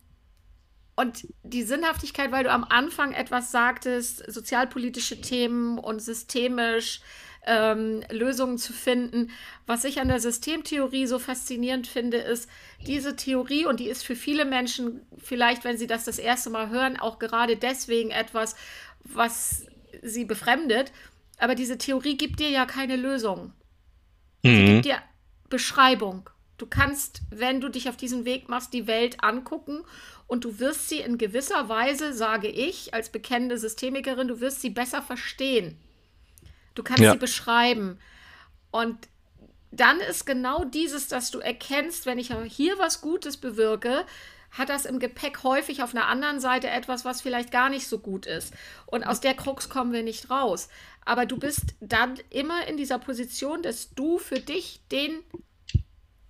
[0.97, 7.01] und die Sinnhaftigkeit, weil du am Anfang etwas sagtest, sozialpolitische Themen und systemisch
[7.47, 9.31] ähm, Lösungen zu finden.
[9.67, 12.49] Was ich an der Systemtheorie so faszinierend finde, ist
[12.87, 16.69] diese Theorie, und die ist für viele Menschen vielleicht, wenn sie das das erste Mal
[16.69, 18.57] hören, auch gerade deswegen etwas,
[19.05, 19.67] was
[20.03, 20.93] sie befremdet.
[21.39, 23.53] Aber diese Theorie gibt dir ja keine Lösung.
[24.43, 24.49] Mhm.
[24.49, 25.03] Sie gibt dir
[25.49, 26.29] Beschreibung.
[26.59, 29.83] Du kannst, wenn du dich auf diesen Weg machst, die Welt angucken
[30.27, 34.71] und du wirst sie in gewisser Weise, sage ich, als bekennende Systemikerin, du wirst sie
[34.71, 35.79] besser verstehen.
[36.75, 37.13] Du kannst ja.
[37.13, 37.99] sie beschreiben.
[38.71, 39.09] Und
[39.71, 44.05] dann ist genau dieses, dass du erkennst, wenn ich hier was Gutes bewirke,
[44.51, 47.99] hat das im Gepäck häufig auf einer anderen Seite etwas, was vielleicht gar nicht so
[47.99, 48.53] gut ist.
[48.87, 50.69] Und aus der Krux kommen wir nicht raus.
[51.05, 55.23] Aber du bist dann immer in dieser Position, dass du für dich den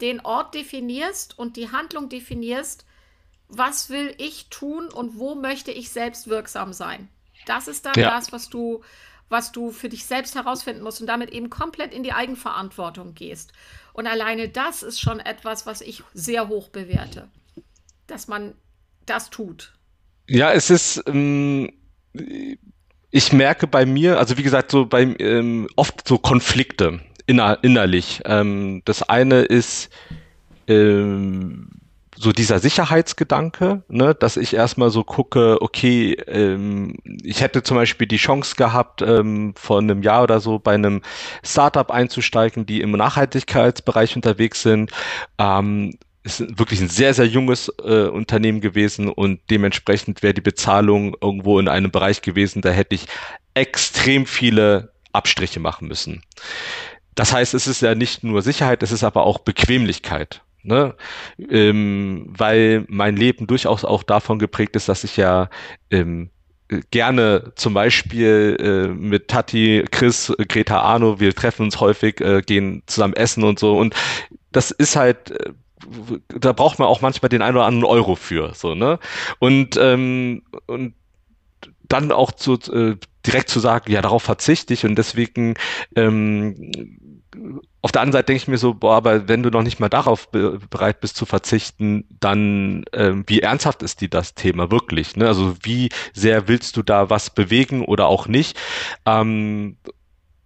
[0.01, 2.85] den Ort definierst und die Handlung definierst,
[3.49, 7.09] was will ich tun und wo möchte ich selbst wirksam sein.
[7.47, 8.11] Das ist dann ja.
[8.11, 8.83] das, was du,
[9.29, 13.53] was du für dich selbst herausfinden musst und damit eben komplett in die Eigenverantwortung gehst.
[13.93, 17.29] Und alleine das ist schon etwas, was ich sehr hoch bewerte,
[18.11, 18.55] dass man
[19.07, 19.73] das tut.
[20.29, 21.73] Ja, es ist, ähm,
[23.11, 28.21] ich merke bei mir, also wie gesagt, so bei ähm, oft so Konflikte inner, innerlich.
[28.25, 29.91] Ähm, das eine ist
[30.69, 31.71] ähm,
[32.17, 38.07] so dieser Sicherheitsgedanke, ne, dass ich erstmal so gucke, okay, ähm, ich hätte zum Beispiel
[38.07, 41.03] die Chance gehabt, ähm, vor einem Jahr oder so bei einem
[41.43, 44.91] Startup einzusteigen, die im Nachhaltigkeitsbereich unterwegs sind.
[46.23, 51.59] Ist wirklich ein sehr, sehr junges äh, Unternehmen gewesen und dementsprechend wäre die Bezahlung irgendwo
[51.59, 53.07] in einem Bereich gewesen, da hätte ich
[53.55, 56.23] extrem viele Abstriche machen müssen.
[57.15, 60.43] Das heißt, es ist ja nicht nur Sicherheit, es ist aber auch Bequemlichkeit.
[60.63, 60.95] Ne?
[61.39, 65.49] Ähm, weil mein Leben durchaus auch davon geprägt ist, dass ich ja
[65.91, 66.31] ähm,
[66.91, 72.83] gerne zum Beispiel äh, mit Tati, Chris, Greta Arno, wir treffen uns häufig, äh, gehen
[72.87, 73.77] zusammen essen und so.
[73.79, 73.95] Und
[74.53, 75.53] das ist halt, äh,
[76.29, 78.55] da braucht man auch manchmal den einen oder anderen Euro für.
[78.55, 78.99] So, ne?
[79.39, 80.95] Und, ähm, und
[81.89, 85.55] dann auch zu, äh, direkt zu sagen, ja, darauf verzichte ich und deswegen
[85.97, 86.73] ähm,
[87.83, 89.89] auf der anderen Seite denke ich mir so, boah, aber wenn du noch nicht mal
[89.89, 95.17] darauf be bereit bist zu verzichten, dann ähm, wie ernsthaft ist die das Thema wirklich?
[95.17, 95.27] Ne?
[95.27, 98.59] Also wie sehr willst du da was bewegen oder auch nicht?
[99.07, 99.77] Ähm,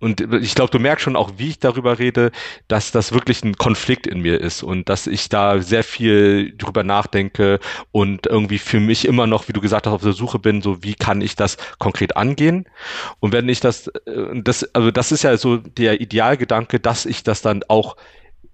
[0.05, 2.31] und ich glaube, du merkst schon auch, wie ich darüber rede,
[2.69, 6.85] dass das wirklich ein Konflikt in mir ist und dass ich da sehr viel drüber
[6.85, 7.59] nachdenke
[7.91, 10.83] und irgendwie für mich immer noch, wie du gesagt hast, auf der Suche bin, so
[10.83, 12.67] wie kann ich das konkret angehen?
[13.19, 17.23] Und wenn ich das, äh, das, also das ist ja so der Idealgedanke, dass ich
[17.23, 17.97] das dann auch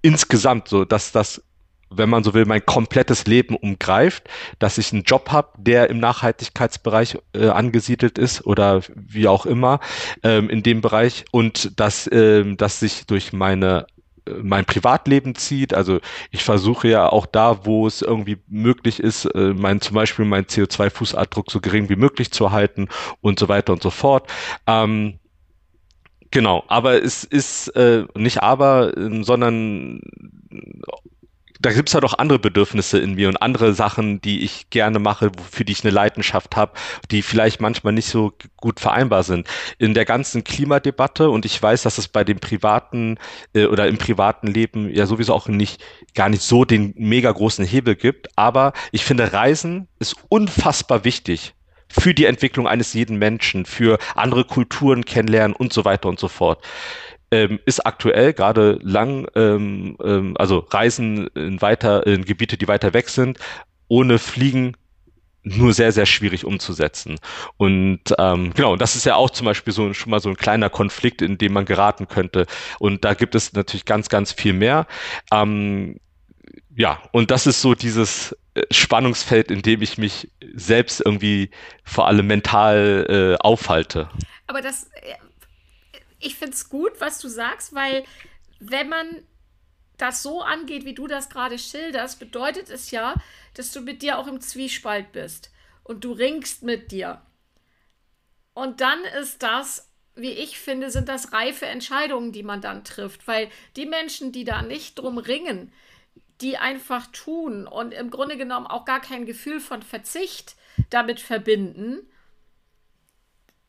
[0.02, 1.42] insgesamt so, dass das
[1.90, 5.98] wenn man so will, mein komplettes Leben umgreift, dass ich einen Job habe, der im
[5.98, 9.80] Nachhaltigkeitsbereich äh, angesiedelt ist oder wie auch immer
[10.22, 13.86] ähm, in dem Bereich und dass ähm, das sich durch meine
[14.26, 15.74] äh, mein Privatleben zieht.
[15.74, 16.00] Also
[16.30, 20.46] ich versuche ja auch da, wo es irgendwie möglich ist, äh, mein, zum Beispiel meinen
[20.46, 22.88] CO2-Fußabdruck so gering wie möglich zu halten
[23.20, 24.30] und so weiter und so fort.
[24.68, 25.18] Ähm,
[26.30, 30.02] genau, aber es ist äh, nicht aber, sondern
[31.60, 35.30] da gibt's ja doch andere Bedürfnisse in mir und andere Sachen, die ich gerne mache,
[35.50, 36.72] für die ich eine Leidenschaft habe,
[37.10, 39.46] die vielleicht manchmal nicht so gut vereinbar sind.
[39.78, 43.18] In der ganzen Klimadebatte, und ich weiß, dass es bei dem privaten
[43.54, 47.64] äh, oder im privaten Leben ja sowieso auch nicht gar nicht so den mega großen
[47.64, 51.54] Hebel gibt, aber ich finde, Reisen ist unfassbar wichtig
[51.88, 56.28] für die Entwicklung eines jeden Menschen, für andere Kulturen kennenlernen und so weiter und so
[56.28, 56.64] fort
[57.30, 62.92] ähm, ist aktuell gerade lang, ähm, ähm, also Reisen in weiter in Gebiete, die weiter
[62.92, 63.38] weg sind,
[63.88, 64.76] ohne Fliegen
[65.42, 67.18] nur sehr, sehr schwierig umzusetzen.
[67.56, 70.68] Und ähm, genau, das ist ja auch zum Beispiel so schon mal so ein kleiner
[70.68, 72.46] Konflikt, in dem man geraten könnte.
[72.78, 74.86] Und da gibt es natürlich ganz, ganz viel mehr.
[75.32, 75.98] Ähm,
[76.76, 81.50] ja, und das ist so dieses äh, Spannungsfeld, in dem ich mich selbst irgendwie
[81.84, 84.10] vor allem mental äh, aufhalte.
[84.46, 85.14] Aber das äh,
[86.20, 88.04] ich finde es gut, was du sagst, weil
[88.58, 89.22] wenn man
[89.96, 93.14] das so angeht, wie du das gerade schilderst, bedeutet es ja,
[93.54, 95.50] dass du mit dir auch im Zwiespalt bist
[95.82, 97.20] und du ringst mit dir.
[98.54, 103.26] Und dann ist das wie ich finde, sind das reife Entscheidungen, die man dann trifft,
[103.26, 105.72] weil die Menschen, die da nicht drum ringen,
[106.40, 110.56] die einfach tun und im Grunde genommen auch gar kein Gefühl von Verzicht
[110.88, 112.08] damit verbinden,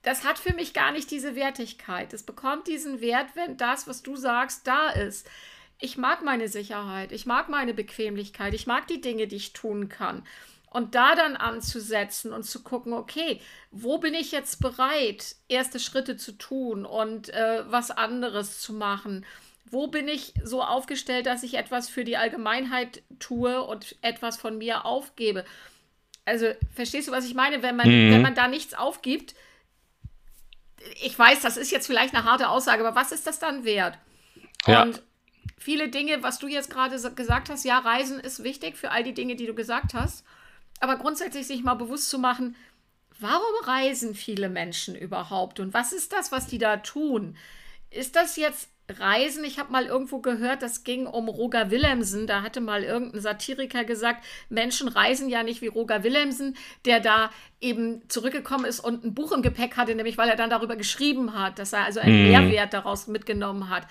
[0.04, 2.14] das hat für mich gar nicht diese Wertigkeit.
[2.14, 5.30] Es bekommt diesen Wert, wenn das, was du sagst, da ist.
[5.80, 9.90] Ich mag meine Sicherheit, ich mag meine Bequemlichkeit, ich mag die Dinge, die ich tun
[9.90, 10.24] kann.
[10.70, 16.16] Und da dann anzusetzen und zu gucken, okay, wo bin ich jetzt bereit, erste Schritte
[16.16, 19.26] zu tun und äh, was anderes zu machen?
[19.70, 24.58] Wo bin ich so aufgestellt, dass ich etwas für die Allgemeinheit tue und etwas von
[24.58, 25.46] mir aufgebe?
[26.26, 27.64] Also, verstehst du, was ich meine?
[27.64, 28.12] Wenn man, mhm.
[28.12, 29.36] wenn man da nichts aufgibt,
[31.02, 33.98] ich weiß, das ist jetzt vielleicht eine harte Aussage, aber was ist das dann wert?
[34.66, 34.84] Ja.
[34.84, 35.02] Und
[35.58, 39.14] viele Dinge, was du jetzt gerade gesagt hast, ja, Reisen ist wichtig für all die
[39.14, 40.26] Dinge, die du gesagt hast.
[40.80, 42.56] Aber grundsätzlich sich mal bewusst zu machen,
[43.20, 47.38] warum reisen viele Menschen überhaupt und was ist das, was die da tun?
[47.92, 49.44] Ist das jetzt Reisen?
[49.44, 52.28] Ich habe mal irgendwo gehört, das ging um Roger Willemsen.
[52.28, 57.32] Da hatte mal irgendein Satiriker gesagt, Menschen reisen ja nicht wie Roger Willemsen, der da
[57.60, 61.38] eben zurückgekommen ist und ein Buch im Gepäck hatte, nämlich weil er dann darüber geschrieben
[61.38, 62.30] hat, dass er also einen mhm.
[62.30, 63.88] Mehrwert daraus mitgenommen hat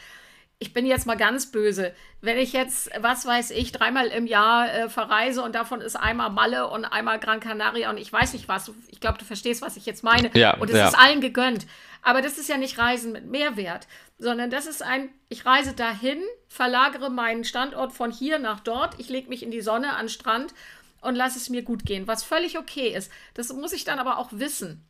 [0.62, 4.72] ich bin jetzt mal ganz böse, wenn ich jetzt, was weiß ich, dreimal im Jahr
[4.72, 8.46] äh, verreise und davon ist einmal Malle und einmal Gran Canaria und ich weiß nicht
[8.46, 10.30] was, ich glaube, du verstehst, was ich jetzt meine.
[10.34, 10.88] Ja, und es ja.
[10.88, 11.66] ist allen gegönnt.
[12.02, 13.86] Aber das ist ja nicht Reisen mit Mehrwert,
[14.18, 19.08] sondern das ist ein, ich reise dahin, verlagere meinen Standort von hier nach dort, ich
[19.08, 20.54] lege mich in die Sonne an den Strand
[21.00, 23.10] und lasse es mir gut gehen, was völlig okay ist.
[23.34, 24.84] Das muss ich dann aber auch wissen.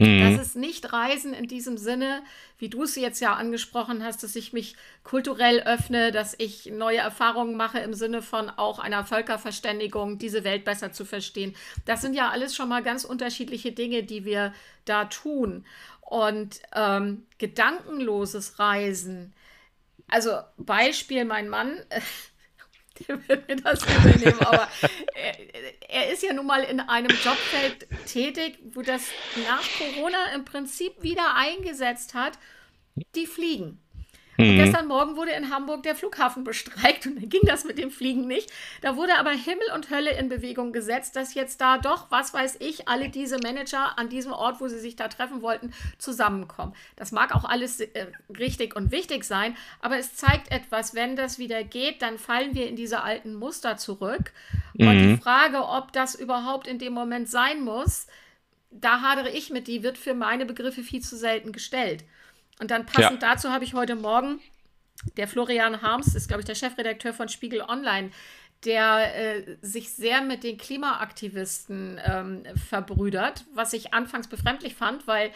[0.00, 0.20] Mhm.
[0.20, 2.22] Das ist nicht Reisen in diesem Sinne,
[2.56, 6.96] wie du es jetzt ja angesprochen hast, dass ich mich kulturell öffne, dass ich neue
[6.96, 11.54] Erfahrungen mache im Sinne von auch einer Völkerverständigung, diese Welt besser zu verstehen.
[11.84, 14.54] Das sind ja alles schon mal ganz unterschiedliche Dinge, die wir
[14.86, 15.66] da tun.
[16.10, 19.32] Und ähm, gedankenloses Reisen,
[20.08, 21.84] also Beispiel, mein Mann,
[23.08, 24.40] der wird mir das übernehmen.
[24.40, 24.68] Aber
[25.14, 29.02] er, er, ist ja nun mal in einem Jobfeld tätig, wo das
[29.46, 32.40] nach Corona im Prinzip wieder eingesetzt hat,
[33.14, 33.80] die fliegen.
[34.40, 34.56] Mhm.
[34.56, 38.26] gestern Morgen wurde in Hamburg der Flughafen bestreikt und dann ging das mit dem Fliegen
[38.26, 38.50] nicht.
[38.80, 42.56] Da wurde aber Himmel und Hölle in Bewegung gesetzt, dass jetzt da doch, was weiß
[42.60, 46.74] ich, alle diese Manager an diesem Ort, wo sie sich da treffen wollten, zusammenkommen.
[46.96, 48.06] Das mag auch alles äh,
[48.38, 52.68] richtig und wichtig sein, aber es zeigt etwas, wenn das wieder geht, dann fallen wir
[52.68, 54.32] in diese alten Muster zurück.
[54.74, 54.88] Mhm.
[54.88, 55.20] Und die mhm.
[55.20, 58.06] Frage, ob das überhaupt in dem Moment sein muss,
[58.70, 62.04] da hadere ich mit, die wird für meine Begriffe viel zu selten gestellt.
[62.60, 63.30] Und dann passend ja.
[63.30, 64.40] dazu habe ich heute Morgen,
[65.16, 68.10] der Florian Harms ist, glaube ich, der Chefredakteur von Spiegel Online,
[68.64, 75.30] der äh, sich sehr mit den Klimaaktivisten ähm, verbrüdert, was ich anfangs befremdlich fand, weil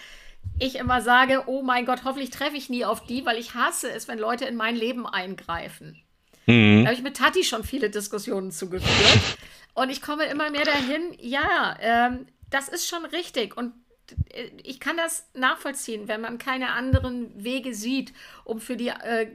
[0.58, 3.90] ich immer sage, oh mein Gott, hoffentlich treffe ich nie auf die, weil ich hasse
[3.90, 6.02] es, wenn Leute in mein Leben eingreifen.
[6.46, 6.82] Mhm.
[6.82, 9.38] Da habe ich mit Tati schon viele Diskussionen zugeführt.
[9.72, 13.56] Und ich komme immer mehr dahin, ja, ähm, das ist schon richtig.
[13.56, 13.72] Und
[14.62, 18.12] ich kann das nachvollziehen, wenn man keine anderen Wege sieht,
[18.44, 19.28] um für die äh,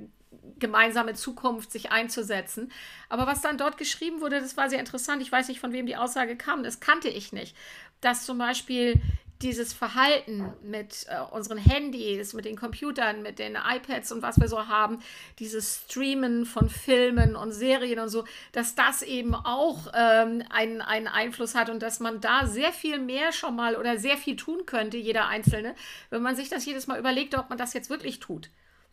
[0.59, 2.71] gemeinsame Zukunft sich einzusetzen.
[3.07, 5.21] Aber was dann dort geschrieben wurde, das war sehr interessant.
[5.21, 6.63] Ich weiß nicht, von wem die Aussage kam.
[6.63, 7.55] Das kannte ich nicht.
[8.01, 9.01] Dass zum Beispiel
[9.41, 14.49] dieses Verhalten mit äh, unseren Handys, mit den Computern, mit den iPads und was wir
[14.49, 14.99] so haben,
[15.39, 21.07] dieses Streamen von Filmen und Serien und so, dass das eben auch ähm, einen, einen
[21.07, 24.65] Einfluss hat und dass man da sehr viel mehr schon mal oder sehr viel tun
[24.65, 25.73] könnte, jeder Einzelne,
[26.09, 28.49] wenn man sich das jedes Mal überlegt, ob man das jetzt wirklich tut.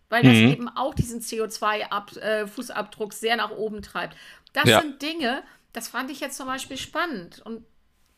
[0.09, 0.51] Weil das mhm.
[0.53, 4.17] eben auch diesen CO2-Fußabdruck äh, sehr nach oben treibt.
[4.53, 4.81] Das ja.
[4.81, 7.43] sind Dinge, das fand ich jetzt zum Beispiel spannend.
[7.45, 7.65] Und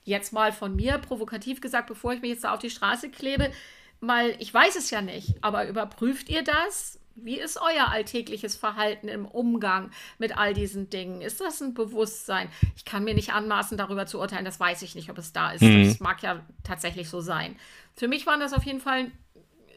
[0.09, 3.53] jetzt mal von mir provokativ gesagt, bevor ich mich jetzt da auf die Straße klebe,
[4.01, 6.99] mal, ich weiß es ja nicht, aber überprüft ihr das?
[7.14, 11.21] Wie ist euer alltägliches Verhalten im Umgang mit all diesen Dingen?
[11.21, 12.49] Ist das ein Bewusstsein?
[12.77, 15.51] Ich kann mir nicht anmaßen, darüber zu urteilen, das weiß ich nicht, ob es da
[15.51, 15.62] ist.
[15.62, 15.85] Mhm.
[15.85, 17.57] Das mag ja tatsächlich so sein.
[17.97, 19.11] Für mich waren das auf jeden Fall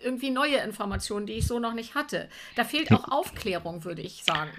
[0.03, 2.29] irgendwie neue Informationen, die ich so noch nicht hatte.
[2.55, 4.51] Da fehlt auch Aufklärung, würde ich sagen.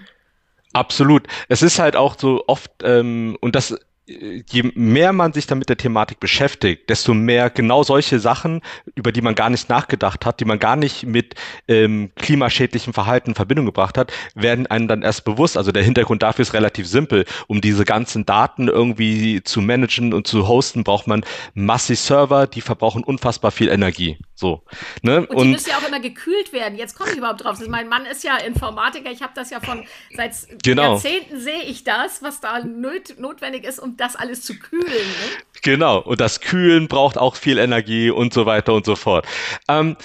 [0.73, 1.27] Absolut.
[1.47, 5.69] Es ist halt auch so oft, ähm, und das je mehr man sich dann mit
[5.69, 8.61] der Thematik beschäftigt, desto mehr genau solche Sachen,
[8.95, 11.35] über die man gar nicht nachgedacht hat, die man gar nicht mit
[11.69, 15.57] ähm, klimaschädlichem Verhalten in Verbindung gebracht hat, werden einem dann erst bewusst.
[15.57, 17.25] Also der Hintergrund dafür ist relativ simpel.
[17.47, 22.61] Um diese ganzen Daten irgendwie zu managen und zu hosten, braucht man massig Server, die
[22.61, 24.17] verbrauchen unfassbar viel Energie.
[24.35, 24.63] So.
[25.01, 25.19] Ne?
[25.19, 26.77] Und die und, müssen ja auch immer gekühlt werden.
[26.77, 27.59] Jetzt komme ich überhaupt drauf.
[27.67, 29.11] Mein Mann ist ja Informatiker.
[29.11, 30.93] Ich habe das ja von seit genau.
[30.93, 34.85] Jahrzehnten sehe ich das, was da not notwendig ist, um das alles zu kühlen.
[34.85, 35.43] Ne?
[35.61, 39.25] Genau, und das Kühlen braucht auch viel Energie und so weiter und so fort.
[39.67, 39.95] Ähm,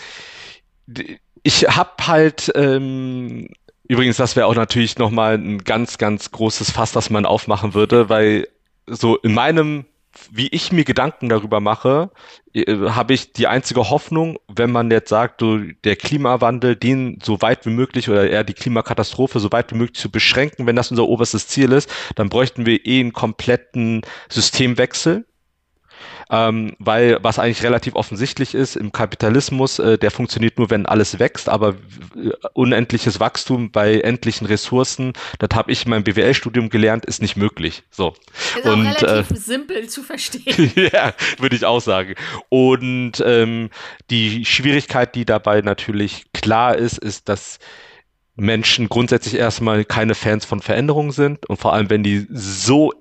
[1.42, 3.48] ich habe halt ähm,
[3.88, 8.08] übrigens, das wäre auch natürlich nochmal ein ganz, ganz großes Fass, das man aufmachen würde,
[8.08, 8.46] weil
[8.86, 9.86] so in meinem
[10.30, 12.10] wie ich mir Gedanken darüber mache,
[12.52, 17.66] äh, habe ich die einzige Hoffnung, wenn man jetzt sagt, der Klimawandel, den so weit
[17.66, 21.06] wie möglich oder eher die Klimakatastrophe so weit wie möglich zu beschränken, wenn das unser
[21.06, 25.24] oberstes Ziel ist, dann bräuchten wir eh einen kompletten Systemwechsel
[26.30, 31.18] ähm, weil was eigentlich relativ offensichtlich ist, im Kapitalismus, äh, der funktioniert nur, wenn alles
[31.18, 31.76] wächst, aber
[32.16, 37.36] äh, unendliches Wachstum bei endlichen Ressourcen, das habe ich in meinem BWL-Studium gelernt, ist nicht
[37.36, 37.82] möglich.
[37.90, 38.14] So.
[38.56, 40.72] Ist Und, auch relativ äh, simpel zu verstehen.
[40.92, 42.14] ja, würde ich auch sagen.
[42.50, 43.70] Und ähm,
[44.10, 47.58] die Schwierigkeit, die dabei natürlich klar ist, ist, dass
[48.36, 52.92] Menschen grundsätzlich erstmal keine Fans von Veränderungen sind und vor allem, wenn die so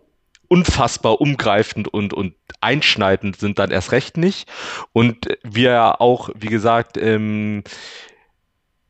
[0.48, 4.50] unfassbar umgreifend und, und einschneidend sind dann erst recht nicht.
[4.94, 7.64] Und wir auch, wie gesagt, ähm,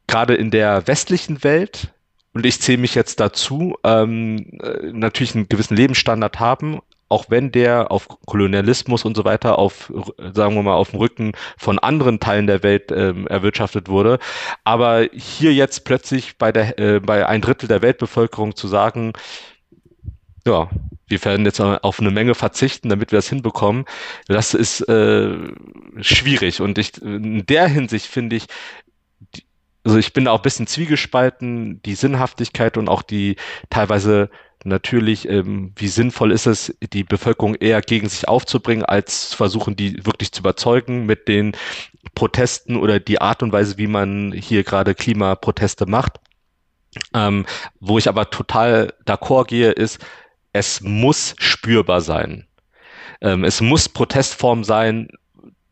[0.07, 1.93] gerade in der westlichen Welt,
[2.33, 7.51] und ich zähle mich jetzt dazu, ähm, äh, natürlich einen gewissen Lebensstandard haben, auch wenn
[7.51, 9.91] der auf Kolonialismus und so weiter auf,
[10.33, 14.19] sagen wir mal, auf dem Rücken von anderen Teilen der Welt ähm, erwirtschaftet wurde.
[14.65, 19.13] Aber hier jetzt plötzlich bei der, äh, bei ein Drittel der Weltbevölkerung zu sagen,
[20.47, 20.69] ja,
[21.07, 23.85] wir werden jetzt auf eine Menge verzichten, damit wir das hinbekommen.
[24.27, 25.37] Das ist äh,
[26.01, 26.61] schwierig.
[26.61, 28.47] Und ich, in der Hinsicht finde ich,
[29.35, 29.43] die,
[29.83, 33.37] also ich bin da auch ein bisschen zwiegespalten, die Sinnhaftigkeit und auch die
[33.69, 34.29] teilweise
[34.63, 40.05] natürlich, ähm, wie sinnvoll ist es, die Bevölkerung eher gegen sich aufzubringen, als versuchen, die
[40.05, 41.55] wirklich zu überzeugen mit den
[42.15, 46.19] Protesten oder die Art und Weise, wie man hier gerade Klimaproteste macht.
[47.13, 47.45] Ähm,
[47.79, 49.99] wo ich aber total d'accord gehe, ist,
[50.53, 52.47] es muss spürbar sein.
[53.21, 55.09] Ähm, es muss Protestform sein,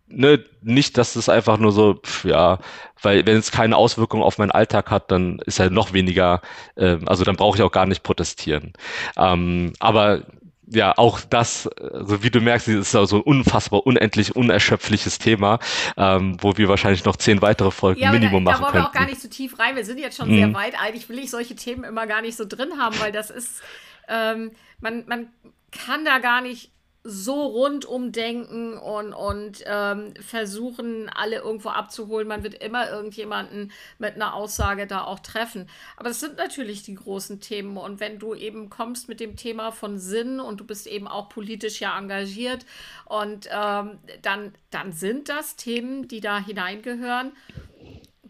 [0.08, 2.60] ne, nicht, dass es einfach nur so, pf, ja,
[3.02, 6.42] weil wenn es keine Auswirkung auf meinen Alltag hat, dann ist er noch weniger,
[6.76, 8.74] äh, also dann brauche ich auch gar nicht protestieren.
[9.18, 10.24] Ähm, aber
[10.68, 15.60] ja, auch das, also wie du merkst, ist so ein unfassbar, unendlich, unerschöpfliches Thema,
[15.96, 18.74] ähm, wo wir wahrscheinlich noch zehn weitere Folgen ja, Minimum da, machen können.
[18.74, 19.76] Da wollen wir auch gar nicht so tief rein.
[19.76, 20.38] Wir sind jetzt schon mhm.
[20.38, 20.74] sehr weit.
[20.82, 23.62] Eigentlich will ich solche Themen immer gar nicht so drin haben, weil das ist,
[24.08, 25.34] ähm, man, man
[25.72, 26.72] kann da gar nicht
[27.08, 32.28] so rundum denken und, und ähm, versuchen, alle irgendwo abzuholen.
[32.28, 35.70] Man wird immer irgendjemanden mit einer Aussage da auch treffen.
[35.98, 37.78] Aber es sind natürlich die großen Themen.
[37.78, 41.30] Und wenn du eben kommst mit dem Thema von Sinn und du bist eben auch
[41.30, 42.66] politisch ja engagiert,
[43.06, 47.34] und ähm, dann, dann sind das Themen, die da hineingehören.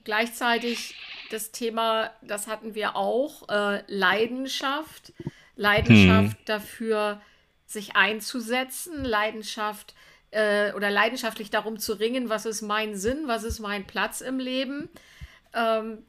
[0.04, 0.96] Gleichzeitig
[1.32, 5.14] das Thema, das hatten wir auch, äh, Leidenschaft.
[5.56, 6.46] Leidenschaft hm.
[6.46, 7.22] dafür,
[7.66, 9.96] sich einzusetzen, Leidenschaft
[10.32, 14.40] äh, oder leidenschaftlich darum zu ringen, was ist mein Sinn, was ist mein Platz im
[14.40, 14.90] Leben.
[15.54, 16.00] Ähm,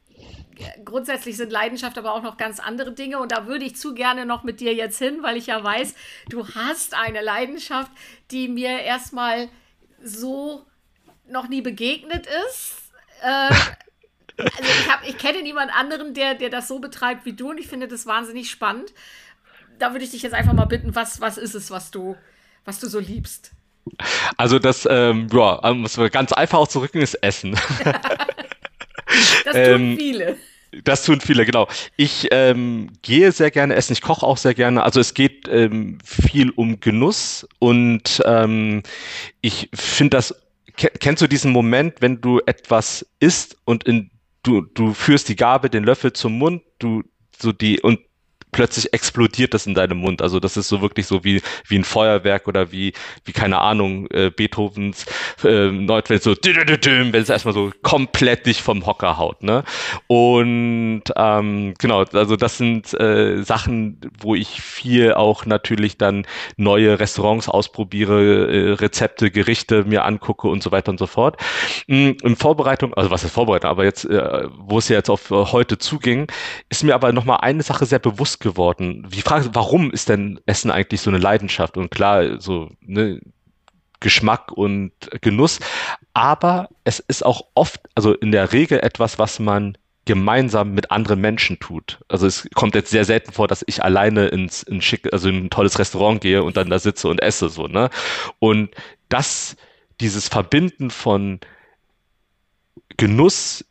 [0.83, 4.25] grundsätzlich sind Leidenschaft aber auch noch ganz andere Dinge und da würde ich zu gerne
[4.25, 5.95] noch mit dir jetzt hin, weil ich ja weiß,
[6.29, 7.91] du hast eine Leidenschaft,
[8.31, 9.49] die mir erstmal
[10.03, 10.65] so
[11.27, 12.73] noch nie begegnet ist.
[13.21, 13.27] Äh,
[14.37, 17.59] also ich, hab, ich kenne niemand anderen, der, der das so betreibt wie du und
[17.59, 18.93] ich finde das wahnsinnig spannend
[19.79, 22.15] da würde ich dich jetzt einfach mal bitten, was, was ist es, was du,
[22.65, 23.51] was du so liebst?
[24.35, 27.57] Also das, ähm, ja, was wir ganz einfach auch zurück ist Essen.
[29.45, 30.37] das tun ähm, viele.
[30.83, 31.67] Das tun viele, genau.
[31.95, 34.83] Ich ähm, gehe sehr gerne essen, ich koche auch sehr gerne.
[34.83, 38.83] Also es geht ähm, viel um Genuss und ähm,
[39.41, 40.35] ich finde das,
[40.75, 44.11] kennst du diesen Moment, wenn du etwas isst und in,
[44.43, 47.03] du, du führst die Gabe, den Löffel zum Mund, du
[47.39, 47.99] so die und
[48.57, 50.19] plötzlich explodiert das in deinem Mund.
[50.19, 52.91] Also das ist so wirklich so wie, wie ein Feuerwerk oder wie,
[53.23, 55.05] wie keine Ahnung, äh, Beethovens
[55.43, 59.43] äh, Neutwelt so, wenn es erstmal so komplett dich vom Hocker haut.
[59.43, 59.63] Ne?
[60.07, 66.99] Und ähm, genau, also das sind äh, Sachen, wo ich viel auch natürlich dann neue
[66.99, 71.39] Restaurants ausprobiere, äh, Rezepte, Gerichte mir angucke und so weiter und so fort.
[71.85, 75.29] Mhm, in Vorbereitung, also was ist Vorbereitung, aber jetzt, äh, wo es ja jetzt auf
[75.29, 76.31] heute zuging,
[76.69, 78.46] ist mir aber nochmal eine Sache sehr bewusst geworden.
[79.09, 81.77] Wie frage, warum ist denn Essen eigentlich so eine Leidenschaft?
[81.77, 83.19] Und klar, so ne,
[83.99, 84.91] Geschmack und
[85.21, 85.59] Genuss,
[86.13, 91.19] aber es ist auch oft, also in der Regel etwas, was man gemeinsam mit anderen
[91.19, 91.99] Menschen tut.
[92.07, 95.45] Also es kommt jetzt sehr selten vor, dass ich alleine ins in schick, also in
[95.45, 97.89] ein tolles Restaurant gehe und dann da sitze und esse so, ne?
[98.39, 98.69] Und
[99.09, 99.57] das,
[99.99, 101.39] dieses Verbinden von
[102.95, 103.65] Genuss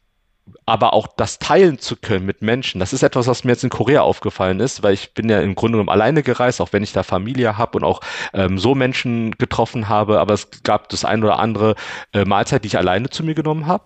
[0.64, 3.70] aber auch das teilen zu können mit Menschen, das ist etwas, was mir jetzt in
[3.70, 6.92] Korea aufgefallen ist, weil ich bin ja im Grunde genommen alleine gereist, auch wenn ich
[6.92, 8.00] da Familie habe und auch
[8.32, 11.74] ähm, so Menschen getroffen habe, aber es gab das ein oder andere
[12.12, 13.84] äh, Mahlzeit, die ich alleine zu mir genommen habe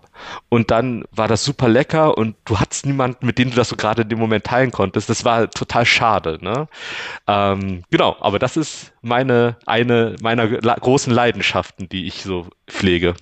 [0.49, 3.75] und dann war das super lecker und du hattest niemanden, mit dem du das so
[3.75, 5.09] gerade in dem Moment teilen konntest.
[5.09, 6.37] Das war total schade.
[6.41, 6.67] Ne?
[7.27, 13.15] Ähm, genau, aber das ist meine eine meiner großen Leidenschaften, die ich so pflege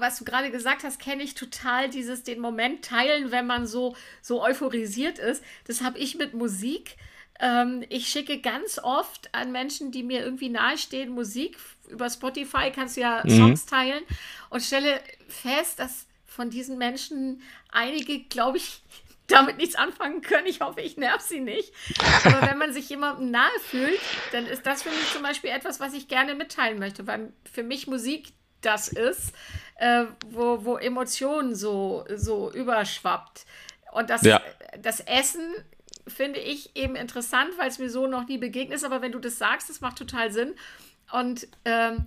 [0.00, 3.96] was du gerade gesagt hast, kenne ich total dieses den Moment teilen, wenn man so,
[4.22, 5.42] so euphorisiert ist.
[5.66, 6.96] Das habe ich mit Musik.
[7.40, 11.56] Ähm, ich schicke ganz oft an Menschen, die mir irgendwie nahestehen, Musik.
[11.88, 13.30] Über Spotify kannst du ja mhm.
[13.30, 14.02] Songs teilen
[14.50, 18.82] und stelle fest, dass von diesen Menschen einige, glaube ich,
[19.28, 20.46] damit nichts anfangen können.
[20.46, 21.72] Ich hoffe, ich nerv sie nicht.
[22.24, 24.00] Aber wenn man sich jemandem nahe fühlt,
[24.32, 27.62] dann ist das für mich zum Beispiel etwas, was ich gerne mitteilen möchte, weil für
[27.62, 29.32] mich Musik das ist,
[29.76, 33.46] äh, wo, wo Emotionen so, so überschwappt.
[33.92, 34.40] Und das, ja.
[34.80, 35.54] das Essen
[36.06, 38.84] finde ich eben interessant, weil es mir so noch nie begegnet ist.
[38.84, 40.54] Aber wenn du das sagst, das macht total Sinn.
[41.12, 42.06] Und ähm,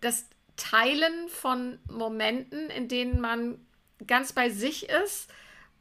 [0.00, 3.58] das Teilen von Momenten, in denen man
[4.06, 5.30] ganz bei sich ist,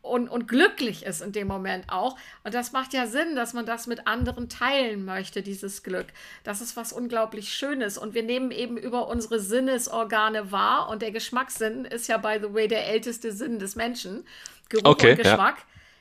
[0.06, 2.18] und, und glücklich ist in dem Moment auch.
[2.44, 6.08] Und das macht ja Sinn, dass man das mit anderen teilen möchte, dieses Glück.
[6.44, 7.98] Das ist was unglaublich Schönes.
[7.98, 10.90] Und wir nehmen eben über unsere Sinnesorgane wahr.
[10.90, 14.26] Und der Geschmackssinn ist ja, by the way, der älteste Sinn des Menschen.
[14.70, 15.58] Geruch okay, und Geschmack.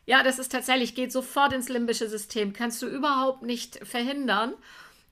[0.06, 0.18] Ja.
[0.18, 2.52] ja, das ist tatsächlich, geht sofort ins limbische System.
[2.52, 4.54] Kannst du überhaupt nicht verhindern.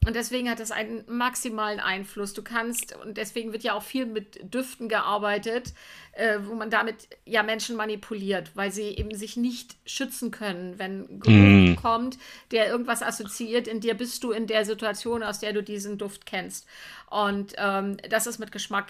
[0.04, 2.32] Und deswegen hat das einen maximalen Einfluss.
[2.32, 5.74] Du kannst, und deswegen wird ja auch viel mit Düften gearbeitet,
[6.12, 11.20] äh, wo man damit ja Menschen manipuliert, weil sie eben sich nicht schützen können, wenn
[11.20, 11.76] Geruch mm.
[11.76, 12.18] kommt,
[12.50, 13.68] der irgendwas assoziiert.
[13.68, 16.66] In dir bist du in der Situation, aus der du diesen Duft kennst.
[17.08, 18.86] Und ähm, das ist mit Geschmack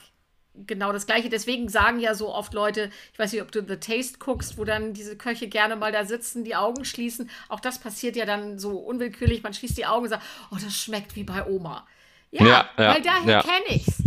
[0.55, 1.29] genau das Gleiche.
[1.29, 4.65] Deswegen sagen ja so oft Leute, ich weiß nicht, ob du The Taste guckst, wo
[4.65, 7.31] dann diese Köche gerne mal da sitzen, die Augen schließen.
[7.49, 9.43] Auch das passiert ja dann so unwillkürlich.
[9.43, 11.87] Man schließt die Augen und sagt, oh, das schmeckt wie bei Oma.
[12.31, 13.43] Ja, ja, weil daher ja.
[13.43, 14.03] kenne ich's.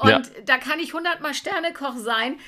[0.00, 0.22] Und ja.
[0.46, 2.38] da kann ich hundertmal Sternekoch sein.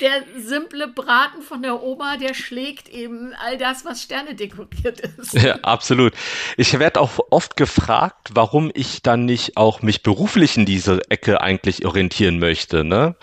[0.00, 5.34] Der simple Braten von der Oma, der schlägt eben all das, was Sterne dekoriert ist.
[5.34, 6.14] Ja, absolut.
[6.56, 11.42] Ich werde auch oft gefragt, warum ich dann nicht auch mich beruflich in diese Ecke
[11.42, 12.82] eigentlich orientieren möchte.
[12.82, 13.14] Ne?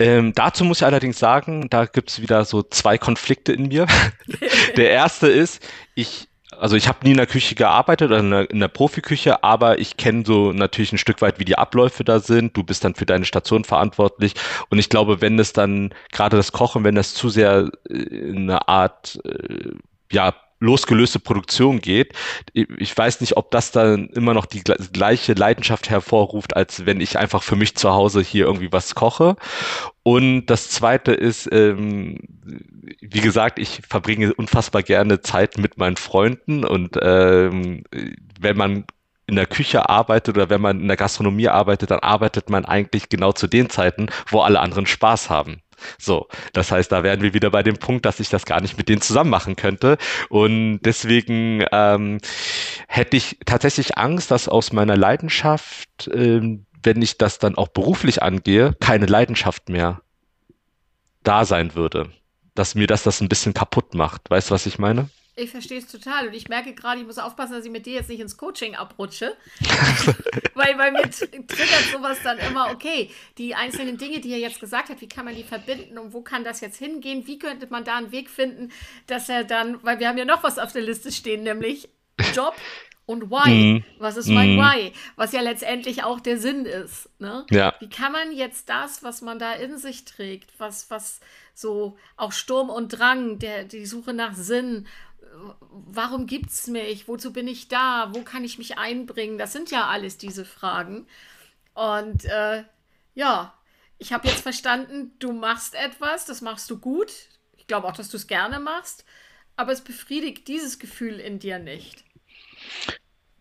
[0.00, 3.86] Ähm, dazu muss ich allerdings sagen, da gibt es wieder so zwei Konflikte in mir.
[4.76, 5.64] der erste ist,
[5.94, 9.42] ich also ich habe nie in der Küche gearbeitet oder in der, in der Profiküche,
[9.42, 12.56] aber ich kenne so natürlich ein Stück weit, wie die Abläufe da sind.
[12.56, 14.34] Du bist dann für deine Station verantwortlich.
[14.68, 18.68] Und ich glaube, wenn es dann gerade das Kochen, wenn das zu sehr in eine
[18.68, 19.70] Art äh,
[20.12, 22.14] ja losgelöste Produktion geht.
[22.52, 27.18] Ich weiß nicht, ob das dann immer noch die gleiche Leidenschaft hervorruft, als wenn ich
[27.18, 29.36] einfach für mich zu Hause hier irgendwie was koche.
[30.04, 32.18] Und das zweite ist, ähm,
[33.00, 37.84] wie gesagt, ich verbringe unfassbar gerne Zeit mit meinen Freunden und ähm,
[38.40, 38.84] wenn man
[39.26, 43.08] in der Küche arbeitet oder wenn man in der Gastronomie arbeitet, dann arbeitet man eigentlich
[43.08, 45.62] genau zu den Zeiten, wo alle anderen Spaß haben.
[45.98, 48.76] So, das heißt, da wären wir wieder bei dem Punkt, dass ich das gar nicht
[48.76, 49.98] mit denen zusammen machen könnte.
[50.28, 52.18] Und deswegen ähm,
[52.88, 58.22] hätte ich tatsächlich Angst, dass aus meiner Leidenschaft, ähm, wenn ich das dann auch beruflich
[58.22, 60.00] angehe, keine Leidenschaft mehr
[61.22, 62.10] da sein würde.
[62.54, 64.30] Dass mir das das ein bisschen kaputt macht.
[64.30, 65.08] Weißt du, was ich meine?
[65.34, 67.94] Ich verstehe es total und ich merke gerade, ich muss aufpassen, dass ich mit dir
[67.94, 69.34] jetzt nicht ins Coaching abrutsche.
[70.54, 74.90] Weil bei mir triggert sowas dann immer, okay, die einzelnen Dinge, die er jetzt gesagt
[74.90, 77.26] hat, wie kann man die verbinden und wo kann das jetzt hingehen?
[77.26, 78.70] Wie könnte man da einen Weg finden,
[79.06, 81.88] dass er dann, weil wir haben ja noch was auf der Liste stehen, nämlich
[82.34, 82.54] Job
[83.06, 83.74] und Why.
[83.74, 83.84] Mhm.
[83.98, 84.60] Was ist mein mhm.
[84.60, 84.92] Why?
[85.16, 87.08] Was ja letztendlich auch der Sinn ist.
[87.18, 87.46] Ne?
[87.50, 87.74] Ja.
[87.80, 91.20] Wie kann man jetzt das, was man da in sich trägt, was, was
[91.54, 94.86] so auch Sturm und Drang, der, die Suche nach Sinn
[95.70, 97.08] warum gibt es mich?
[97.08, 98.10] Wozu bin ich da?
[98.12, 99.38] Wo kann ich mich einbringen?
[99.38, 101.06] Das sind ja alles diese Fragen.
[101.74, 102.64] Und äh,
[103.14, 103.54] ja,
[103.98, 107.12] ich habe jetzt verstanden, du machst etwas, das machst du gut.
[107.56, 109.04] Ich glaube auch, dass du es gerne machst,
[109.56, 112.04] aber es befriedigt dieses Gefühl in dir nicht.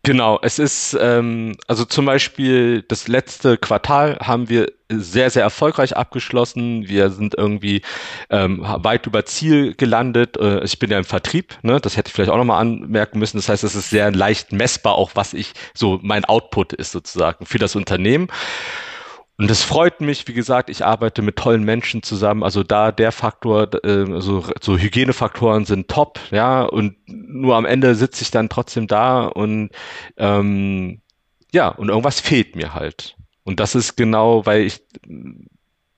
[0.03, 5.95] Genau, es ist, ähm, also zum Beispiel das letzte Quartal haben wir sehr, sehr erfolgreich
[5.95, 6.87] abgeschlossen.
[6.87, 7.83] Wir sind irgendwie
[8.31, 10.37] ähm, weit über Ziel gelandet.
[10.37, 11.79] Äh, ich bin ja im Vertrieb, ne?
[11.79, 13.37] das hätte ich vielleicht auch nochmal anmerken müssen.
[13.37, 17.45] Das heißt, es ist sehr leicht messbar, auch was ich so mein Output ist sozusagen
[17.45, 18.27] für das Unternehmen.
[19.37, 22.43] Und das freut mich, wie gesagt, ich arbeite mit tollen Menschen zusammen.
[22.43, 26.63] Also da der Faktor, äh, also so Hygienefaktoren sind top, ja.
[26.63, 29.71] Und nur am Ende sitze ich dann trotzdem da und
[30.17, 31.01] ähm,
[31.51, 33.15] ja, und irgendwas fehlt mir halt.
[33.43, 34.81] Und das ist genau, weil ich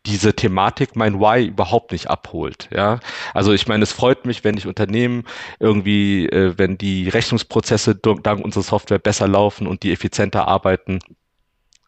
[0.06, 2.70] diese Thematik mein Why überhaupt nicht abholt.
[2.74, 3.00] Ja,
[3.34, 5.24] also ich meine, es freut mich, wenn ich Unternehmen
[5.60, 11.00] irgendwie, äh, wenn die Rechnungsprozesse dank unserer Software besser laufen und die effizienter arbeiten.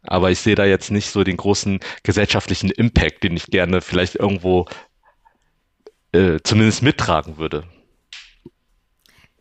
[0.08, 4.16] Aber ich sehe da jetzt nicht so den großen gesellschaftlichen Impact, den ich gerne vielleicht
[4.16, 4.66] irgendwo
[6.12, 7.64] äh, zumindest mittragen würde.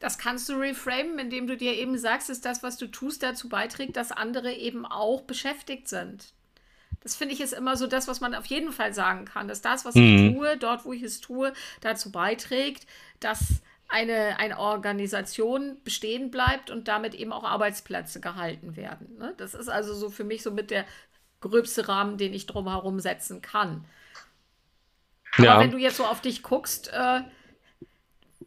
[0.00, 3.48] Das kannst du reframen, indem du dir eben sagst, dass das, was du tust, dazu
[3.48, 6.34] beiträgt, dass andere eben auch beschäftigt sind.
[7.02, 9.60] Das finde ich ist immer so das, was man auf jeden Fall sagen kann, dass
[9.60, 10.02] das, was mhm.
[10.02, 12.86] ich tue, dort, wo ich es tue, dazu beiträgt,
[13.20, 13.62] dass
[13.94, 19.16] eine, eine Organisation bestehen bleibt und damit eben auch Arbeitsplätze gehalten werden.
[19.18, 19.34] Ne?
[19.36, 20.84] Das ist also so für mich so mit der
[21.40, 23.84] gröbste Rahmen, den ich drumherum setzen kann.
[25.36, 25.60] Aber ja.
[25.60, 27.20] wenn du jetzt so auf dich guckst, äh,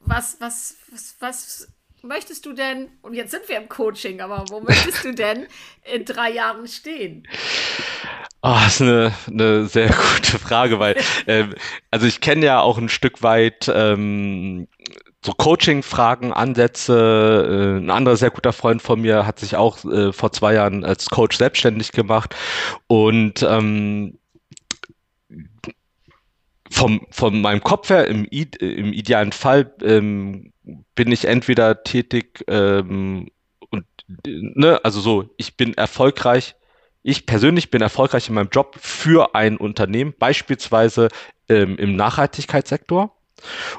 [0.01, 1.67] was, was, was, was
[2.01, 5.47] möchtest du denn, und jetzt sind wir im Coaching, aber wo möchtest du denn
[5.83, 7.25] in drei Jahren stehen?
[8.41, 11.55] Oh, das ist eine, eine sehr gute Frage, weil, ähm,
[11.89, 14.67] also ich kenne ja auch ein Stück weit ähm,
[15.25, 17.77] so Coaching-Fragen, Ansätze.
[17.77, 20.85] Äh, ein anderer sehr guter Freund von mir hat sich auch äh, vor zwei Jahren
[20.85, 22.35] als Coach selbstständig gemacht
[22.87, 24.17] und ähm,
[26.69, 30.51] vom, von meinem Kopf her, im, im idealen Fall, ähm,
[30.95, 33.29] bin ich entweder tätig ähm,
[33.69, 33.85] und,
[34.25, 36.55] ne, also so, ich bin erfolgreich,
[37.03, 41.07] ich persönlich bin erfolgreich in meinem Job für ein Unternehmen, beispielsweise
[41.47, 43.15] ähm, im Nachhaltigkeitssektor.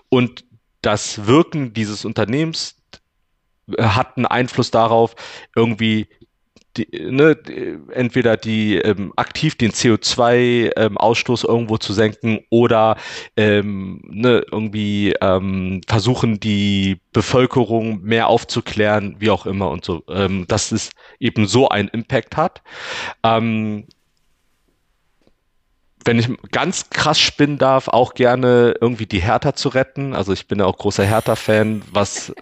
[0.09, 0.45] Und
[0.83, 2.77] das Wirken dieses Unternehmens
[3.79, 5.15] hat einen Einfluss darauf,
[5.55, 6.07] irgendwie
[6.77, 7.37] die, ne,
[7.93, 12.97] entweder die ähm, aktiv den CO2-Ausstoß ähm, irgendwo zu senken oder
[13.37, 20.47] ähm, ne, irgendwie ähm, versuchen, die Bevölkerung mehr aufzuklären, wie auch immer und so, ähm,
[20.47, 22.63] dass es eben so einen Impact hat.
[26.09, 30.15] Wenn ich ganz krass spinnen darf, auch gerne irgendwie die Hertha zu retten.
[30.15, 32.35] Also ich bin ja auch großer Hertha-Fan, was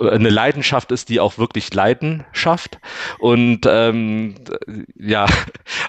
[0.00, 2.80] eine Leidenschaft ist, die auch wirklich Leiden schafft.
[3.20, 4.34] Und ähm,
[4.96, 5.26] ja,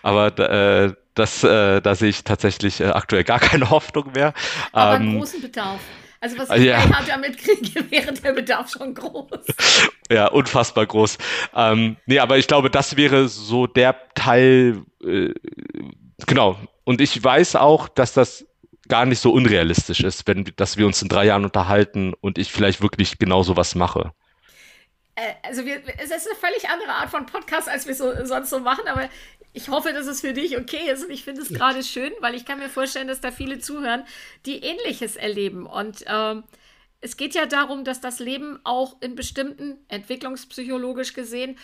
[0.03, 4.35] aber äh, das, äh, da sehe ich tatsächlich äh, aktuell gar keine Hoffnung mehr.
[4.71, 5.79] Aber ähm, einen großen Bedarf.
[6.21, 6.79] Also was ich ja.
[7.07, 9.47] damit kriege, wäre der Bedarf schon groß.
[10.11, 11.17] Ja, unfassbar groß.
[11.55, 15.33] Ähm, nee, aber ich glaube, das wäre so der Teil, äh,
[16.25, 16.57] genau.
[16.83, 18.45] Und ich weiß auch, dass das
[18.87, 22.51] gar nicht so unrealistisch ist, wenn, dass wir uns in drei Jahren unterhalten und ich
[22.51, 24.13] vielleicht wirklich genau so was mache.
[25.15, 28.49] Äh, also wir, es ist eine völlig andere Art von Podcast, als wir so, sonst
[28.49, 29.09] so machen, aber
[29.53, 32.35] ich hoffe, dass es für dich okay ist und ich finde es gerade schön, weil
[32.35, 34.03] ich kann mir vorstellen, dass da viele zuhören,
[34.45, 36.43] die Ähnliches erleben und ähm,
[37.01, 41.57] es geht ja darum, dass das Leben auch in bestimmten, entwicklungspsychologisch gesehen,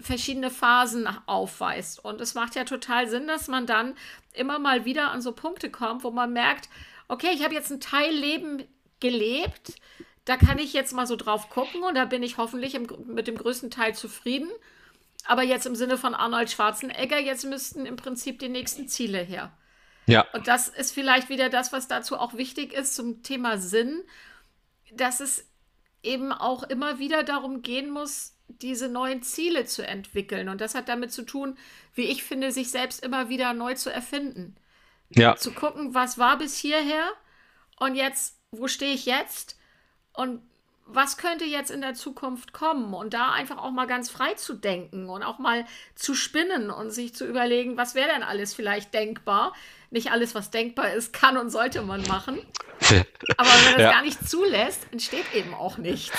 [0.00, 2.04] verschiedene Phasen aufweist.
[2.04, 3.94] Und es macht ja total Sinn, dass man dann
[4.32, 6.68] immer mal wieder an so Punkte kommt, wo man merkt,
[7.08, 8.64] okay, ich habe jetzt ein Teil Leben
[9.00, 9.74] gelebt,
[10.24, 13.26] da kann ich jetzt mal so drauf gucken und da bin ich hoffentlich im, mit
[13.26, 14.48] dem größten Teil zufrieden.
[15.24, 19.52] Aber jetzt im Sinne von Arnold Schwarzenegger, jetzt müssten im Prinzip die nächsten Ziele her.
[20.06, 20.26] Ja.
[20.32, 24.02] Und das ist vielleicht wieder das, was dazu auch wichtig ist zum Thema Sinn,
[24.92, 25.46] dass es
[26.02, 30.48] eben auch immer wieder darum gehen muss, diese neuen Ziele zu entwickeln.
[30.48, 31.56] Und das hat damit zu tun,
[31.94, 34.56] wie ich finde, sich selbst immer wieder neu zu erfinden.
[35.10, 35.36] Ja.
[35.36, 37.08] Zu gucken, was war bis hierher
[37.78, 39.58] und jetzt, wo stehe ich jetzt
[40.12, 40.42] und
[40.94, 44.54] was könnte jetzt in der Zukunft kommen und da einfach auch mal ganz frei zu
[44.54, 45.64] denken und auch mal
[45.94, 49.52] zu spinnen und sich zu überlegen, was wäre denn alles vielleicht denkbar.
[49.90, 52.38] Nicht alles, was denkbar ist, kann und sollte man machen.
[53.36, 53.90] Aber wenn man das ja.
[53.90, 56.16] gar nicht zulässt, entsteht eben auch nichts.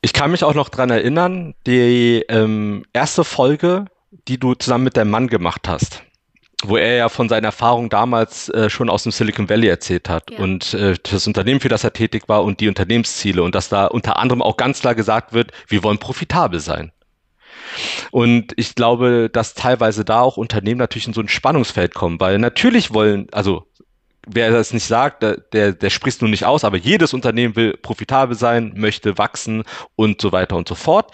[0.00, 3.86] Ich kann mich auch noch daran erinnern, die ähm, erste Folge,
[4.28, 6.03] die du zusammen mit deinem Mann gemacht hast
[6.68, 10.30] wo er ja von seiner Erfahrung damals äh, schon aus dem Silicon Valley erzählt hat
[10.30, 10.38] ja.
[10.38, 13.86] und äh, das Unternehmen, für das er tätig war und die Unternehmensziele und dass da
[13.86, 16.92] unter anderem auch ganz klar gesagt wird, wir wollen profitabel sein.
[18.10, 22.38] Und ich glaube, dass teilweise da auch Unternehmen natürlich in so ein Spannungsfeld kommen, weil
[22.38, 23.66] natürlich wollen, also
[24.26, 28.36] wer das nicht sagt, der, der spricht nun nicht aus, aber jedes Unternehmen will profitabel
[28.36, 29.64] sein, möchte wachsen
[29.96, 31.12] und so weiter und so fort.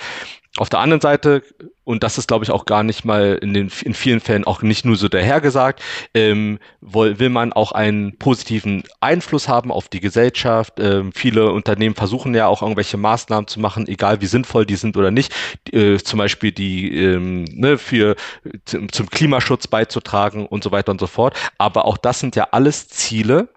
[0.56, 1.42] Auf der anderen Seite,
[1.84, 4.62] und das ist, glaube ich, auch gar nicht mal in, den, in vielen Fällen auch
[4.62, 5.80] nicht nur so dahergesagt,
[6.12, 10.80] ähm, will, will man auch einen positiven Einfluss haben auf die Gesellschaft.
[10.80, 14.96] Ähm, viele Unternehmen versuchen ja auch irgendwelche Maßnahmen zu machen, egal wie sinnvoll die sind
[14.96, 15.32] oder nicht.
[15.72, 18.16] Äh, zum Beispiel die ähm, ne, für
[18.64, 21.36] zum Klimaschutz beizutragen und so weiter und so fort.
[21.58, 23.48] Aber auch das sind ja alles Ziele,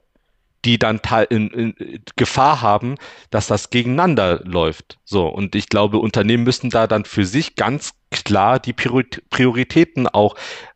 [0.65, 2.95] die dann in, in Gefahr haben,
[3.29, 4.97] dass das gegeneinander läuft.
[5.03, 10.35] So, und ich glaube, Unternehmen müssen da dann für sich ganz klar die Prioritäten auch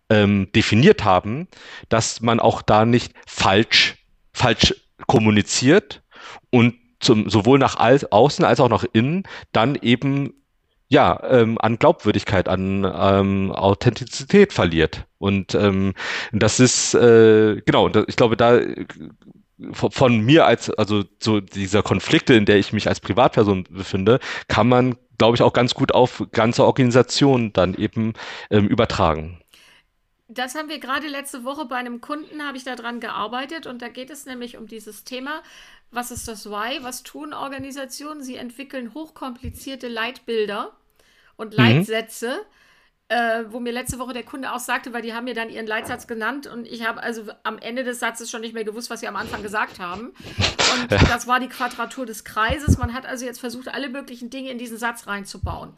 [0.10, 1.48] ähm, definiert haben,
[1.90, 3.96] dass man auch da nicht falsch,
[4.34, 4.76] falsch
[5.08, 6.04] kommuniziert
[6.50, 10.34] und zum, sowohl nach außen als auch nach innen dann eben
[10.90, 15.06] ja, ähm, an Glaubwürdigkeit, an ähm, Authentizität verliert.
[15.18, 15.94] Und ähm,
[16.32, 18.62] das ist, äh, genau, ich glaube, da
[19.72, 24.70] von mir als, also so dieser Konflikte, in der ich mich als Privatperson befinde, kann
[24.70, 28.14] man, glaube ich, auch ganz gut auf ganze Organisationen dann eben
[28.51, 29.41] ähm, übertragen.
[30.30, 33.88] Das haben wir gerade letzte Woche bei einem Kunden, habe ich daran gearbeitet und da
[33.88, 35.41] geht es nämlich um dieses Thema,
[35.89, 36.84] was ist das Why?
[36.84, 38.22] Was tun Organisationen?
[38.22, 40.72] Sie entwickeln hochkomplizierte Leitbilder
[41.38, 41.58] und mhm.
[41.58, 42.28] Leitsätze.
[42.28, 42.58] Mhm
[43.10, 45.66] äh, wo mir letzte Woche der Kunde auch sagte, weil die haben mir dann ihren
[45.66, 48.99] Leitsatz genannt und ich habe also am Ende des Satzes schon nicht mehr gewusst, was
[48.99, 50.14] sie am Anfang gesagt haben.
[50.74, 52.78] Und das war die Quadratur des Kreises.
[52.78, 55.74] Man hat also jetzt versucht, alle möglichen Dinge in diesen Satz reinzubauen.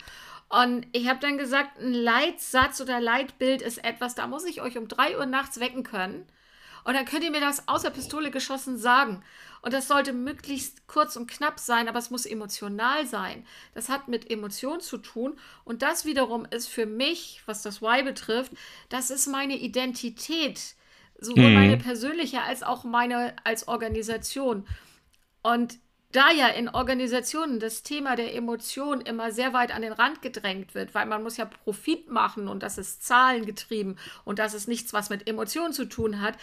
[0.49, 4.80] Und ich habe dann gesagt, ein Leitsatz oder Leitbild ist etwas, da muss ich euch
[4.80, 6.25] um drei Uhr nachts wecken können.
[6.84, 9.23] Und dann könnt ihr mir das außer Pistole geschossen sagen.
[9.62, 13.45] Und das sollte möglichst kurz und knapp sein, aber es muss emotional sein.
[13.74, 15.38] Das hat mit Emotion zu tun.
[15.64, 18.53] Und das wiederum ist für mich, was das Why betrifft,
[18.89, 20.76] das ist meine Identität.
[21.20, 21.53] Sowohl mhm.
[21.55, 24.66] meine persönliche als auch meine als Organisation.
[25.41, 25.80] Und
[26.12, 30.74] da ja in Organisationen das Thema der Emotion immer sehr weit an den Rand gedrängt
[30.74, 34.91] wird, weil man muss ja Profit machen und das ist zahlengetrieben und das ist nichts,
[34.91, 36.36] was mit Emotionen zu tun hat,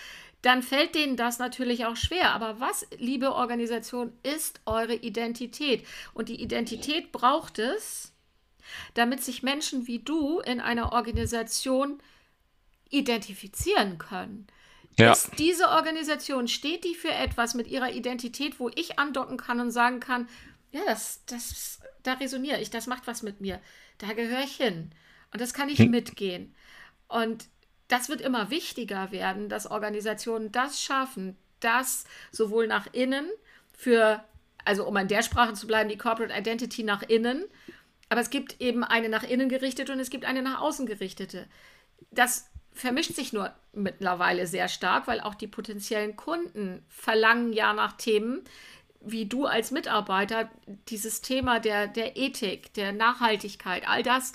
[0.42, 2.32] dann fällt denen das natürlich auch schwer.
[2.32, 5.86] Aber was, liebe Organisation, ist eure Identität?
[6.14, 8.12] Und die Identität braucht es,
[8.94, 12.00] damit sich Menschen wie du in einer Organisation
[12.90, 14.46] identifizieren können.
[14.98, 15.12] Ja.
[15.12, 19.70] Ist diese Organisation, steht die für etwas mit ihrer Identität, wo ich andocken kann und
[19.70, 20.28] sagen kann,
[20.72, 23.60] ja, das, das, da resoniere ich, das macht was mit mir.
[23.98, 24.90] Da gehöre ich hin.
[25.32, 25.90] Und das kann ich hm.
[25.90, 26.54] mitgehen.
[27.08, 27.46] Und
[27.88, 33.28] das wird immer wichtiger werden, dass Organisationen das schaffen, das sowohl nach innen
[33.72, 34.24] für,
[34.64, 37.44] also um an der Sprache zu bleiben, die Corporate Identity nach innen,
[38.08, 41.46] aber es gibt eben eine nach innen gerichtete und es gibt eine nach außen gerichtete.
[42.10, 47.92] Das vermischt sich nur mittlerweile sehr stark, weil auch die potenziellen Kunden verlangen ja nach
[47.96, 48.44] Themen,
[49.00, 50.50] wie du als Mitarbeiter
[50.88, 54.32] dieses Thema der, der Ethik, der Nachhaltigkeit, all das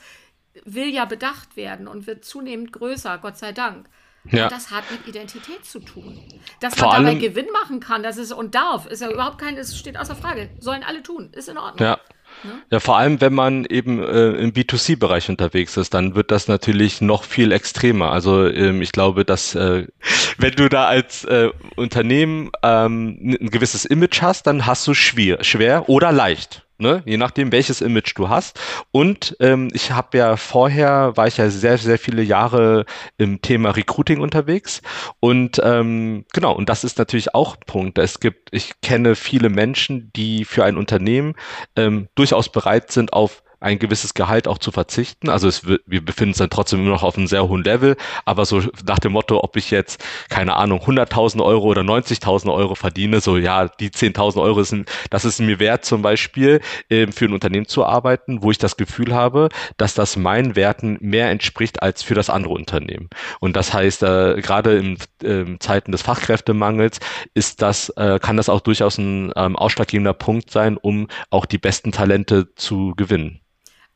[0.66, 3.88] will ja bedacht werden und wird zunehmend größer, Gott sei Dank.
[4.30, 4.44] Ja.
[4.44, 6.20] Und das hat mit Identität zu tun.
[6.60, 9.58] Dass Vor man dabei Gewinn machen kann, das ist und darf, ist ja überhaupt kein,
[9.58, 10.50] es steht außer Frage.
[10.60, 11.88] Sollen alle tun, ist in Ordnung.
[11.88, 12.00] Ja.
[12.44, 12.62] Ne?
[12.70, 17.02] Ja, vor allem, wenn man eben äh, im B2C-Bereich unterwegs ist, dann wird das natürlich
[17.02, 18.12] noch viel extremer.
[18.12, 19.88] Also ähm, ich glaube, dass äh,
[20.38, 25.44] wenn du da als äh, Unternehmen ähm, ein gewisses Image hast, dann hast du schwer,
[25.44, 27.04] schwer oder leicht ne?
[27.06, 28.60] je nachdem, welches Image du hast.
[28.92, 32.86] Und ähm, ich habe ja vorher, war ich ja sehr, sehr viele Jahre
[33.18, 34.82] im Thema Recruiting unterwegs.
[35.20, 37.98] Und ähm, genau, und das ist natürlich auch ein Punkt.
[37.98, 41.36] Es gibt, ich kenne viele Menschen, die für ein Unternehmen
[41.76, 45.30] ähm, durchaus bereit sind, auf ein gewisses Gehalt auch zu verzichten.
[45.30, 47.96] Also es, wir befinden uns dann trotzdem immer noch auf einem sehr hohen Level,
[48.26, 52.76] aber so nach dem Motto, ob ich jetzt, keine Ahnung, 100.000 Euro oder 90.000 Euro
[52.76, 56.60] verdiene, so ja, die 10.000 Euro sind, das ist mir wert zum Beispiel,
[56.90, 60.98] äh, für ein Unternehmen zu arbeiten, wo ich das Gefühl habe, dass das meinen Werten
[61.00, 63.10] mehr entspricht als für das andere Unternehmen.
[63.40, 67.00] Und das heißt, äh, gerade in äh, Zeiten des Fachkräftemangels
[67.36, 71.60] ist das, äh, kann das auch durchaus ein ähm, ausschlaggebender Punkt sein, um auch die
[71.60, 73.42] besten Talente zu gewinnen.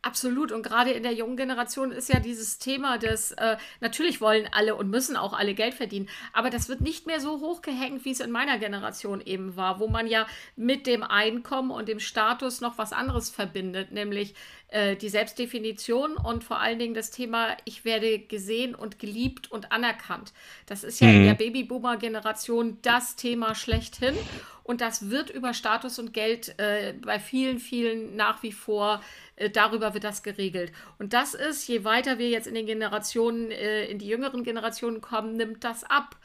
[0.06, 0.52] Absolut.
[0.52, 4.76] Und gerade in der jungen Generation ist ja dieses Thema, dass äh, natürlich wollen alle
[4.76, 8.20] und müssen auch alle Geld verdienen, aber das wird nicht mehr so hochgehängt, wie es
[8.20, 12.78] in meiner Generation eben war, wo man ja mit dem Einkommen und dem Status noch
[12.78, 14.36] was anderes verbindet, nämlich
[14.68, 19.72] äh, die Selbstdefinition und vor allen Dingen das Thema, ich werde gesehen und geliebt und
[19.72, 20.34] anerkannt.
[20.68, 21.16] Das ist ja mhm.
[21.16, 24.16] in der Babyboomer-Generation das Thema schlechthin.
[24.64, 29.00] Und das wird über Status und Geld äh, bei vielen, vielen nach wie vor
[29.36, 30.72] äh, darüber wird das geregelt.
[30.98, 35.02] Und das ist, je weiter wir jetzt in den Generationen, äh, in die jüngeren Generationen
[35.02, 36.18] kommen, nimmt das ab.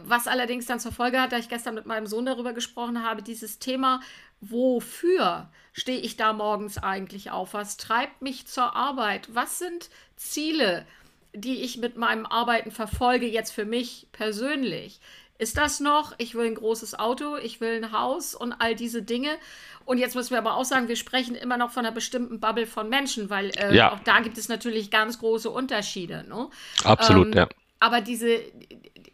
[0.00, 3.22] Was allerdings dann zur Folge hat, da ich gestern mit meinem Sohn darüber gesprochen habe,
[3.22, 4.00] dieses Thema,
[4.40, 7.54] wofür stehe ich da morgens eigentlich auf?
[7.54, 9.34] Was treibt mich zur Arbeit?
[9.34, 10.86] Was sind Ziele,
[11.34, 15.00] die ich mit meinem Arbeiten verfolge, jetzt für mich persönlich?
[15.42, 19.02] Ist das noch, ich will ein großes Auto, ich will ein Haus und all diese
[19.02, 19.36] Dinge?
[19.84, 22.66] Und jetzt müssen wir aber auch sagen, wir sprechen immer noch von einer bestimmten Bubble
[22.66, 23.92] von Menschen, weil äh, ja.
[23.92, 26.24] auch da gibt es natürlich ganz große Unterschiede.
[26.28, 26.48] Ne?
[26.84, 27.48] Absolut, ähm, ja.
[27.80, 28.38] Aber diese,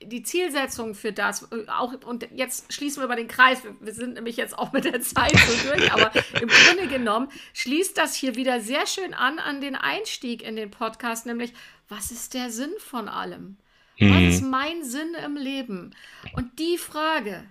[0.02, 3.94] die Zielsetzung für das, äh, auch, und jetzt schließen wir mal den Kreis, wir, wir
[3.94, 6.10] sind nämlich jetzt auch mit der Zeit so durch, aber
[6.40, 10.70] im Grunde genommen schließt das hier wieder sehr schön an an den Einstieg in den
[10.70, 11.52] Podcast, nämlich
[11.88, 13.56] was ist der Sinn von allem?
[13.98, 14.14] Mhm.
[14.14, 15.94] Was ist mein Sinn im Leben?
[16.34, 17.44] Und die Frage,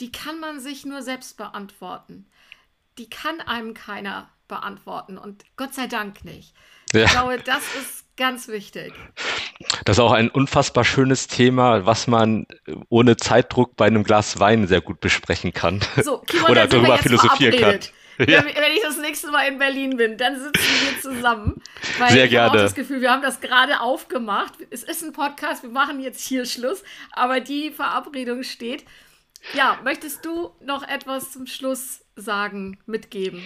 [0.00, 2.26] die kann man sich nur selbst beantworten.
[2.98, 6.54] Die kann einem keiner beantworten und Gott sei Dank nicht.
[6.92, 7.04] Ja.
[7.04, 8.92] Ich glaube, das ist ganz wichtig.
[9.84, 12.46] Das ist auch ein unfassbar schönes Thema, was man
[12.88, 15.80] ohne Zeitdruck bei einem Glas Wein sehr gut besprechen kann.
[16.02, 17.80] So, Kimon, Oder darüber philosophieren kann.
[18.18, 18.44] Ja.
[18.44, 21.62] Wenn, wenn ich das nächste Mal in Berlin bin, dann sitzen wir zusammen.
[21.98, 22.64] Weil Sehr ich habe auch gerne.
[22.64, 24.52] das Gefühl, wir haben das gerade aufgemacht.
[24.68, 28.84] Es ist ein Podcast, wir machen jetzt hier Schluss, aber die Verabredung steht.
[29.54, 33.42] Ja, möchtest du noch etwas zum Schluss sagen, mitgeben?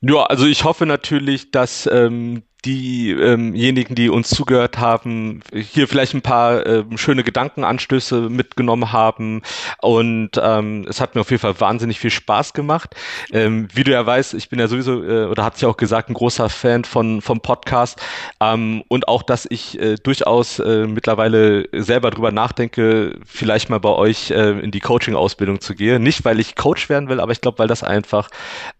[0.00, 6.22] Ja, also ich hoffe natürlich, dass ähm, diejenigen, die uns zugehört haben, hier vielleicht ein
[6.22, 9.42] paar ähm, schöne Gedankenanstöße mitgenommen haben.
[9.80, 12.94] Und ähm, es hat mir auf jeden Fall wahnsinnig viel Spaß gemacht.
[13.32, 16.10] Ähm, wie du ja weißt, ich bin ja sowieso, äh, oder hat sich auch gesagt,
[16.10, 18.00] ein großer Fan von, vom Podcast.
[18.40, 23.90] Ähm, und auch, dass ich äh, durchaus äh, mittlerweile selber drüber nachdenke, vielleicht mal bei
[23.90, 26.02] euch äh, in die Coaching-Ausbildung zu gehen.
[26.02, 28.28] Nicht, weil ich Coach werden will, aber ich glaube, weil das einfach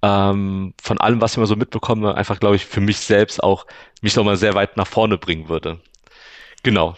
[0.03, 3.67] ähm, von allem, was ich immer so mitbekomme, einfach, glaube ich, für mich selbst auch
[4.01, 5.81] mich nochmal sehr weit nach vorne bringen würde.
[6.63, 6.97] Genau.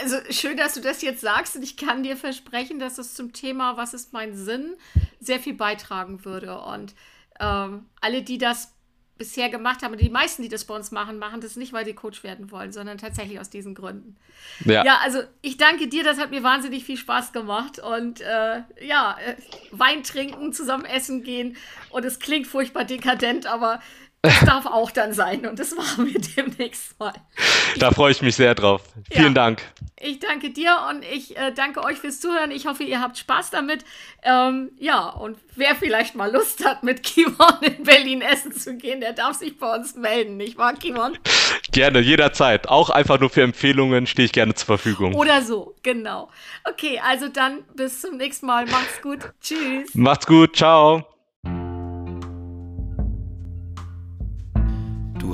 [0.00, 3.32] Also schön, dass du das jetzt sagst und ich kann dir versprechen, dass es zum
[3.32, 4.76] Thema, was ist mein Sinn,
[5.18, 6.60] sehr viel beitragen würde.
[6.60, 6.94] Und
[7.40, 8.74] ähm, alle, die das
[9.18, 11.94] bisher gemacht haben, die meisten, die das bei uns machen, machen das nicht, weil sie
[11.94, 14.16] Coach werden wollen, sondern tatsächlich aus diesen Gründen.
[14.64, 14.84] Ja.
[14.84, 17.78] Ja, also ich danke dir, das hat mir wahnsinnig viel Spaß gemacht.
[17.78, 19.36] Und äh, ja, äh,
[19.70, 21.56] Wein trinken, zusammen essen gehen.
[21.90, 23.80] Und es klingt furchtbar dekadent, aber
[24.22, 25.46] das darf auch dann sein.
[25.46, 27.12] Und das machen wir demnächst mal.
[27.78, 28.82] Da freue ich mich sehr drauf.
[29.10, 29.20] Ja.
[29.20, 29.62] Vielen Dank.
[30.00, 32.50] Ich danke dir und ich äh, danke euch fürs Zuhören.
[32.50, 33.84] Ich hoffe, ihr habt Spaß damit.
[34.22, 39.00] Ähm, ja, und wer vielleicht mal Lust hat, mit Kimon in Berlin essen zu gehen,
[39.00, 41.18] der darf sich bei uns melden, nicht wahr, Kimon?
[41.70, 42.68] Gerne, jederzeit.
[42.68, 45.14] Auch einfach nur für Empfehlungen stehe ich gerne zur Verfügung.
[45.14, 46.30] Oder so, genau.
[46.64, 48.66] Okay, also dann bis zum nächsten Mal.
[48.66, 49.20] Macht's gut.
[49.40, 49.94] Tschüss.
[49.94, 50.56] Macht's gut.
[50.56, 51.11] Ciao.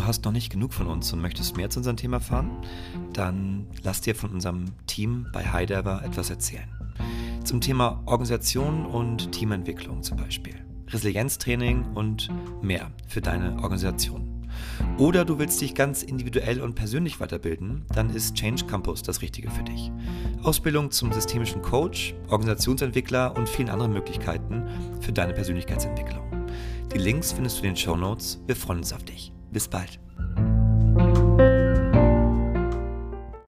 [0.08, 2.50] Hast noch nicht genug von uns und möchtest mehr zu unserem Thema erfahren?
[3.12, 6.68] Dann lass dir von unserem Team bei Heidelber etwas erzählen.
[7.44, 10.54] Zum Thema Organisation und Teamentwicklung zum Beispiel.
[10.88, 12.30] Resilienztraining und
[12.62, 14.38] mehr für deine Organisation.
[14.96, 19.50] Oder du willst dich ganz individuell und persönlich weiterbilden, dann ist Change Campus das Richtige
[19.50, 19.92] für dich.
[20.42, 24.64] Ausbildung zum systemischen Coach, Organisationsentwickler und vielen anderen Möglichkeiten
[25.00, 26.48] für deine Persönlichkeitsentwicklung.
[26.92, 28.42] Die Links findest du in den Show Notes.
[28.46, 29.32] Wir freuen uns auf dich.
[29.50, 29.98] Bis bald.